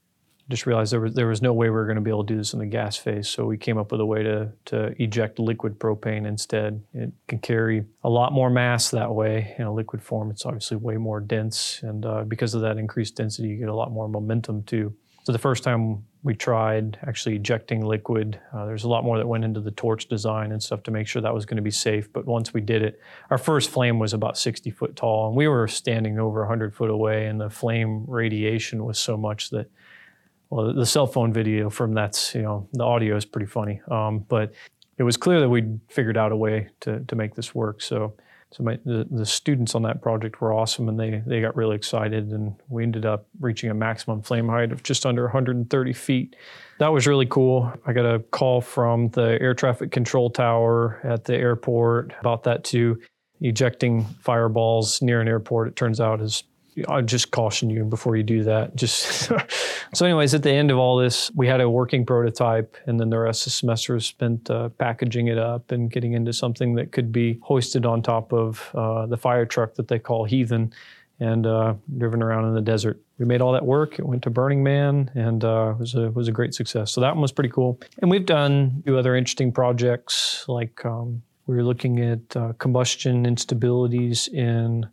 just 0.54 0.68
realized 0.68 0.94
there 0.94 1.00
was 1.00 1.16
there 1.16 1.28
was 1.28 1.42
no 1.42 1.52
way 1.52 1.66
we 1.66 1.72
were 1.72 1.86
going 1.86 1.96
to 1.96 2.02
be 2.02 2.12
able 2.12 2.24
to 2.24 2.32
do 2.32 2.38
this 2.38 2.54
in 2.54 2.60
the 2.60 2.68
gas 2.68 2.96
phase. 2.96 3.28
So 3.28 3.44
we 3.44 3.58
came 3.58 3.80
up 3.80 3.92
with 3.92 4.00
a 4.02 4.06
way 4.06 4.22
to 4.22 4.52
to 4.66 4.94
eject 5.02 5.40
liquid 5.40 5.80
propane 5.80 6.28
instead. 6.28 6.84
It 6.94 7.12
can 7.28 7.40
carry 7.40 7.86
a 8.04 8.10
lot 8.10 8.32
more 8.34 8.52
mass 8.52 8.92
that 8.92 9.12
way 9.12 9.56
in 9.58 9.66
a 9.66 9.74
liquid 9.74 10.04
form. 10.04 10.30
It's 10.30 10.46
obviously 10.46 10.78
way 10.78 10.98
more 10.98 11.20
dense, 11.20 11.80
and 11.82 12.06
uh, 12.06 12.24
because 12.26 12.54
of 12.54 12.62
that 12.62 12.78
increased 12.78 13.16
density, 13.16 13.48
you 13.48 13.58
get 13.58 13.70
a 13.70 13.74
lot 13.74 13.92
more 13.92 14.08
momentum 14.08 14.62
too. 14.62 14.94
So 15.24 15.32
the 15.32 15.40
first 15.40 15.64
time 15.64 16.04
we 16.22 16.36
tried 16.36 17.00
actually 17.08 17.38
ejecting 17.38 17.84
liquid, 17.84 18.40
uh, 18.54 18.66
there's 18.66 18.84
a 18.84 18.90
lot 18.90 19.04
more 19.04 19.18
that 19.18 19.28
went 19.28 19.46
into 19.46 19.60
the 19.60 19.72
torch 19.72 20.08
design 20.08 20.52
and 20.52 20.62
stuff 20.62 20.84
to 20.84 20.92
make 20.92 21.08
sure 21.08 21.22
that 21.22 21.34
was 21.34 21.46
going 21.46 21.56
to 21.56 21.64
be 21.64 21.72
safe. 21.72 22.12
But 22.14 22.26
once 22.26 22.54
we 22.54 22.62
did 22.62 22.84
it, 22.84 23.00
our 23.30 23.38
first 23.38 23.72
flame 23.72 23.98
was 24.00 24.14
about 24.14 24.38
60 24.38 24.70
foot 24.70 24.96
tall, 24.96 25.28
and 25.28 25.36
we 25.36 25.48
were 25.48 25.68
standing 25.68 26.20
over 26.20 26.42
100 26.42 26.76
foot 26.76 26.92
away, 26.92 27.26
and 27.26 27.42
the 27.42 27.50
flame 27.50 28.06
radiation 28.08 28.86
was 28.86 29.00
so 29.00 29.18
much 29.18 29.50
that 29.50 29.72
well, 30.54 30.72
the 30.72 30.86
cell 30.86 31.08
phone 31.08 31.34
video 31.34 31.68
from 31.72 31.96
that's, 31.96 32.36
you 32.36 32.44
know, 32.44 32.68
the 32.74 32.84
audio 32.84 33.16
is 33.16 33.26
pretty 33.26 33.48
funny. 33.48 33.82
Um, 33.90 34.20
but 34.20 34.54
it 35.00 35.04
was 35.04 35.18
clear 35.18 35.40
that 35.40 35.50
we'd 35.50 35.80
figured 35.90 36.16
out 36.16 36.32
a 36.32 36.36
way 36.36 36.70
to, 36.82 37.00
to 37.00 37.16
make 37.16 37.34
this 37.34 37.56
work. 37.56 37.82
So, 37.82 38.14
so 38.52 38.62
my, 38.62 38.78
the, 38.86 39.08
the 39.10 39.26
students 39.26 39.74
on 39.74 39.82
that 39.82 40.04
project 40.04 40.42
were 40.42 40.54
awesome 40.54 40.90
and 40.90 41.00
they, 41.00 41.24
they 41.26 41.42
got 41.42 41.56
really 41.56 41.76
excited 41.76 42.30
and 42.30 42.54
we 42.70 42.84
ended 42.84 43.04
up 43.04 43.26
reaching 43.40 43.72
a 43.72 43.74
maximum 43.74 44.22
flame 44.22 44.48
height 44.48 44.72
of 44.72 44.84
just 44.84 45.08
under 45.08 45.24
130 45.24 45.94
feet. 45.94 46.36
That 46.78 46.90
was 46.90 47.08
really 47.08 47.26
cool. 47.26 47.74
I 47.88 47.94
got 47.94 48.06
a 48.06 48.20
call 48.20 48.62
from 48.62 49.10
the 49.10 49.42
air 49.42 49.56
traffic 49.56 49.90
control 49.90 50.30
tower 50.30 51.00
at 51.04 51.26
the 51.26 51.36
airport 51.36 52.14
about 52.20 52.44
that 52.44 52.64
too. 52.64 53.02
Ejecting 53.42 54.06
fireballs 54.22 55.02
near 55.02 55.20
an 55.20 55.28
airport, 55.28 55.70
it 55.70 55.76
turns 55.76 56.00
out, 56.00 56.22
is 56.22 56.44
I'll 56.88 57.02
just 57.02 57.32
caution 57.32 57.70
you 57.70 57.84
before 57.84 58.16
you 58.16 58.24
do 58.24 58.44
that. 58.44 58.76
Just 58.76 59.32
so, 59.94 60.06
anyways, 60.06 60.34
at 60.34 60.44
the 60.44 60.52
end 60.52 60.72
of 60.72 60.78
all 60.78 60.98
this, 60.98 61.32
we 61.36 61.48
had 61.48 61.62
a 61.62 61.70
working 61.70 62.06
prototype, 62.06 62.76
and 62.86 63.00
then 63.00 63.10
the 63.10 63.20
rest 63.20 63.42
of 63.42 63.46
the 63.46 63.56
semester 63.56 63.94
was 63.94 64.06
spent 64.06 64.50
uh, 64.50 64.70
packaging 64.70 65.28
it 65.28 65.38
up 65.38 65.72
and 65.72 65.92
getting 65.92 66.14
into 66.14 66.34
something 66.34 66.76
that 66.76 66.92
could 66.92 67.12
be 67.12 67.40
hoisted 67.42 67.86
on 67.86 68.02
top 68.02 68.34
of 68.34 68.72
uh, 68.74 69.06
the 69.06 69.18
fire 69.18 69.46
truck 69.46 69.76
that 69.76 69.88
they 69.88 70.00
call 70.00 70.26
Heathen, 70.26 70.74
and 71.20 71.46
uh, 71.46 71.76
driven 71.98 72.22
around 72.22 72.46
in 72.46 72.54
the 72.54 72.62
desert. 72.62 73.02
We 73.18 73.26
made 73.26 73.42
all 73.42 73.54
that 73.54 73.66
work. 73.66 74.00
It 74.00 74.06
went 74.06 74.24
to 74.24 74.30
Burning 74.30 74.64
Man, 74.64 75.12
and 75.16 75.44
uh, 75.44 75.76
was 75.78 75.96
a 75.96 76.12
was 76.12 76.28
a 76.28 76.32
great 76.32 76.54
success. 76.54 76.92
So 76.92 77.02
that 77.02 77.14
one 77.14 77.22
was 77.22 77.32
pretty 77.32 77.52
cool. 77.52 77.80
And 78.00 78.10
we've 78.10 78.26
done 78.26 78.78
a 78.80 78.84
few 78.84 78.98
other 78.98 79.16
interesting 79.16 79.52
projects, 79.52 80.46
like 80.48 80.84
um, 80.86 81.22
we 81.46 81.56
were 81.56 81.64
looking 81.64 82.00
at 82.00 82.36
uh, 82.36 82.54
combustion 82.54 83.26
instabilities 83.26 84.28
in 84.30 84.88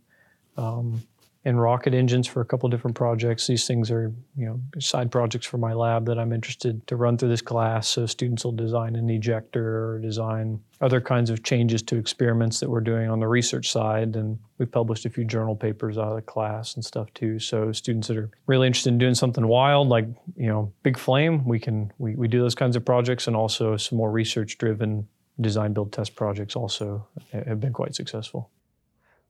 um, 0.56 1.02
in 1.44 1.56
rocket 1.56 1.94
engines 1.94 2.26
for 2.26 2.42
a 2.42 2.44
couple 2.44 2.68
different 2.68 2.94
projects. 2.94 3.46
These 3.46 3.66
things 3.66 3.90
are, 3.90 4.12
you 4.36 4.44
know, 4.44 4.60
side 4.78 5.10
projects 5.10 5.46
for 5.46 5.56
my 5.56 5.72
lab 5.72 6.04
that 6.06 6.18
I'm 6.18 6.34
interested 6.34 6.86
to 6.88 6.96
run 6.96 7.16
through 7.16 7.30
this 7.30 7.40
class. 7.40 7.88
So 7.88 8.04
students 8.04 8.44
will 8.44 8.52
design 8.52 8.94
an 8.94 9.08
ejector 9.08 9.94
or 9.94 10.00
design 10.00 10.60
other 10.82 11.00
kinds 11.00 11.30
of 11.30 11.42
changes 11.42 11.82
to 11.84 11.96
experiments 11.96 12.60
that 12.60 12.68
we're 12.68 12.82
doing 12.82 13.08
on 13.08 13.20
the 13.20 13.26
research 13.26 13.70
side. 13.70 14.16
And 14.16 14.38
we've 14.58 14.70
published 14.70 15.06
a 15.06 15.10
few 15.10 15.24
journal 15.24 15.56
papers 15.56 15.96
out 15.96 16.08
of 16.08 16.16
the 16.16 16.22
class 16.22 16.74
and 16.74 16.84
stuff 16.84 17.12
too. 17.14 17.38
So 17.38 17.72
students 17.72 18.08
that 18.08 18.18
are 18.18 18.30
really 18.46 18.66
interested 18.66 18.90
in 18.90 18.98
doing 18.98 19.14
something 19.14 19.46
wild, 19.46 19.88
like, 19.88 20.08
you 20.36 20.48
know, 20.48 20.70
big 20.82 20.98
flame, 20.98 21.46
we 21.46 21.58
can 21.58 21.90
we, 21.96 22.16
we 22.16 22.28
do 22.28 22.40
those 22.40 22.54
kinds 22.54 22.76
of 22.76 22.84
projects 22.84 23.26
and 23.26 23.34
also 23.34 23.78
some 23.78 23.96
more 23.96 24.10
research 24.10 24.58
driven 24.58 25.08
design 25.40 25.72
build 25.72 25.90
test 25.90 26.16
projects 26.16 26.54
also 26.54 27.06
have 27.32 27.60
been 27.60 27.72
quite 27.72 27.94
successful. 27.94 28.50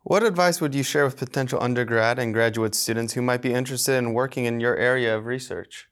What 0.03 0.23
advice 0.23 0.61
would 0.61 0.75
you 0.75 0.83
share 0.83 1.05
with 1.05 1.19
potential 1.19 1.63
undergrad 1.63 2.19
and 2.19 2.33
graduate 2.33 2.75
students 2.75 3.13
who 3.13 3.23
might 3.23 3.43
be 3.43 3.53
interested 3.53 3.97
in 3.97 4.15
working 4.15 4.47
in 4.47 4.59
your 4.59 4.77
area 4.77 5.17
of 5.17 5.27
research? 5.27 5.89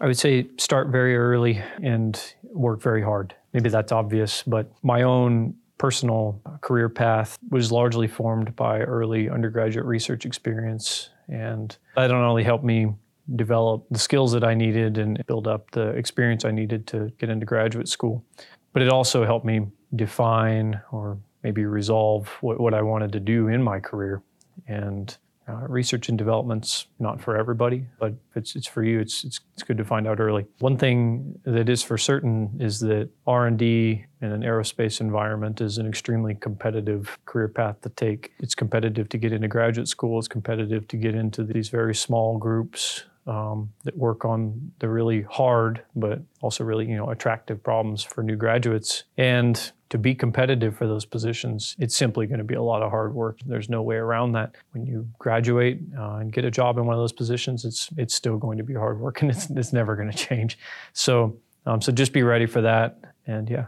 I 0.00 0.06
would 0.06 0.18
say 0.18 0.48
start 0.58 0.88
very 0.88 1.16
early 1.16 1.62
and 1.82 2.20
work 2.42 2.82
very 2.82 3.02
hard. 3.02 3.34
Maybe 3.52 3.70
that's 3.70 3.92
obvious, 3.92 4.42
but 4.42 4.72
my 4.82 5.02
own 5.02 5.54
personal 5.78 6.40
career 6.62 6.88
path 6.88 7.38
was 7.50 7.70
largely 7.70 8.08
formed 8.08 8.56
by 8.56 8.80
early 8.80 9.30
undergraduate 9.30 9.86
research 9.86 10.26
experience. 10.26 11.10
And 11.28 11.76
that 11.94 12.08
not 12.08 12.28
only 12.28 12.42
helped 12.42 12.64
me 12.64 12.92
develop 13.36 13.86
the 13.90 13.98
skills 13.98 14.32
that 14.32 14.44
I 14.44 14.54
needed 14.54 14.98
and 14.98 15.24
build 15.26 15.46
up 15.46 15.70
the 15.70 15.90
experience 15.90 16.44
I 16.44 16.50
needed 16.50 16.88
to 16.88 17.10
get 17.18 17.30
into 17.30 17.46
graduate 17.46 17.88
school, 17.88 18.24
but 18.72 18.82
it 18.82 18.88
also 18.88 19.24
helped 19.24 19.46
me 19.46 19.68
define 19.94 20.80
or 20.90 21.18
maybe 21.44 21.64
resolve 21.66 22.28
what, 22.40 22.58
what 22.58 22.74
I 22.74 22.82
wanted 22.82 23.12
to 23.12 23.20
do 23.20 23.48
in 23.48 23.62
my 23.62 23.78
career. 23.78 24.22
And 24.66 25.16
uh, 25.46 25.66
research 25.68 26.08
and 26.08 26.16
development's 26.16 26.86
not 26.98 27.20
for 27.20 27.36
everybody, 27.36 27.84
but 28.00 28.14
it's, 28.34 28.56
it's 28.56 28.66
for 28.66 28.82
you, 28.82 28.98
it's, 28.98 29.24
it's, 29.24 29.40
it's 29.52 29.62
good 29.62 29.76
to 29.76 29.84
find 29.84 30.08
out 30.08 30.18
early. 30.18 30.46
One 30.60 30.78
thing 30.78 31.38
that 31.44 31.68
is 31.68 31.82
for 31.82 31.98
certain 31.98 32.56
is 32.58 32.80
that 32.80 33.10
R&D 33.26 34.06
in 34.22 34.32
an 34.32 34.40
aerospace 34.40 35.02
environment 35.02 35.60
is 35.60 35.76
an 35.76 35.86
extremely 35.86 36.34
competitive 36.34 37.18
career 37.26 37.48
path 37.48 37.82
to 37.82 37.90
take. 37.90 38.32
It's 38.40 38.54
competitive 38.54 39.10
to 39.10 39.18
get 39.18 39.34
into 39.34 39.48
graduate 39.48 39.88
school. 39.88 40.18
It's 40.18 40.28
competitive 40.28 40.88
to 40.88 40.96
get 40.96 41.14
into 41.14 41.44
these 41.44 41.68
very 41.68 41.94
small 41.94 42.38
groups 42.38 43.04
um, 43.26 43.72
that 43.84 43.96
work 43.96 44.24
on 44.24 44.72
the 44.80 44.88
really 44.88 45.22
hard 45.22 45.82
but 45.96 46.20
also 46.40 46.64
really 46.64 46.86
you 46.86 46.96
know 46.96 47.10
attractive 47.10 47.62
problems 47.62 48.02
for 48.02 48.22
new 48.22 48.36
graduates. 48.36 49.04
And 49.16 49.72
to 49.90 49.98
be 49.98 50.14
competitive 50.14 50.76
for 50.76 50.86
those 50.86 51.04
positions 51.04 51.76
it's 51.78 51.96
simply 51.96 52.26
going 52.26 52.38
to 52.38 52.44
be 52.44 52.54
a 52.54 52.62
lot 52.62 52.82
of 52.82 52.90
hard 52.90 53.14
work. 53.14 53.38
There's 53.46 53.68
no 53.68 53.82
way 53.82 53.96
around 53.96 54.32
that. 54.32 54.56
When 54.72 54.84
you 54.84 55.08
graduate 55.18 55.80
uh, 55.98 56.16
and 56.16 56.32
get 56.32 56.44
a 56.44 56.50
job 56.50 56.78
in 56.78 56.86
one 56.86 56.94
of 56.94 57.00
those 57.00 57.12
positions 57.12 57.64
it's 57.64 57.88
it's 57.96 58.14
still 58.14 58.36
going 58.36 58.58
to 58.58 58.64
be 58.64 58.74
hard 58.74 59.00
work 59.00 59.22
and 59.22 59.30
it's, 59.30 59.48
it's 59.50 59.72
never 59.72 59.96
going 59.96 60.10
to 60.10 60.16
change. 60.16 60.58
So 60.92 61.38
um, 61.66 61.80
so 61.80 61.92
just 61.92 62.12
be 62.12 62.22
ready 62.22 62.46
for 62.46 62.60
that 62.60 62.98
and 63.26 63.48
yeah 63.48 63.66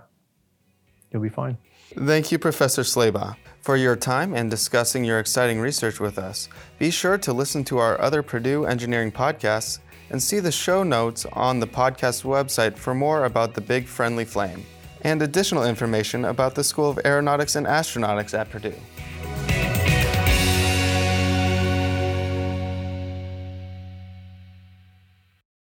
you'll 1.11 1.23
be 1.23 1.29
fine 1.29 1.57
Thank 1.94 2.33
you, 2.33 2.38
Professor 2.38 2.83
Slabaugh, 2.83 3.37
for 3.61 3.77
your 3.77 3.96
time 3.96 4.35
and 4.35 4.51
discussing 4.51 5.05
your 5.05 5.18
exciting 5.18 5.61
research 5.61 6.01
with 6.01 6.18
us. 6.18 6.49
Be 6.79 6.90
sure 6.90 7.16
to 7.18 7.33
listen 7.33 7.64
to 7.64 7.79
our 7.79 8.01
other 8.01 8.22
Purdue 8.22 8.66
engineering 8.66 9.12
podcasts 9.12 9.79
and 10.11 10.22
see 10.22 10.40
the 10.40 10.53
show 10.53 10.83
notes 10.83 11.27
on 11.33 11.61
the 11.61 11.66
podcast 11.66 12.25
website 12.25 12.77
for 12.77 12.94
more 12.94 13.25
about 13.25 13.55
the 13.55 13.61
Big 13.61 13.87
Friendly 13.87 14.25
Flame 14.25 14.64
and 15.03 15.22
additional 15.22 15.64
information 15.64 16.25
about 16.25 16.55
the 16.55 16.64
School 16.64 16.90
of 16.90 16.99
Aeronautics 17.05 17.55
and 17.57 17.66
Astronautics 17.66 18.37
at 18.37 18.51
Purdue. 18.51 18.75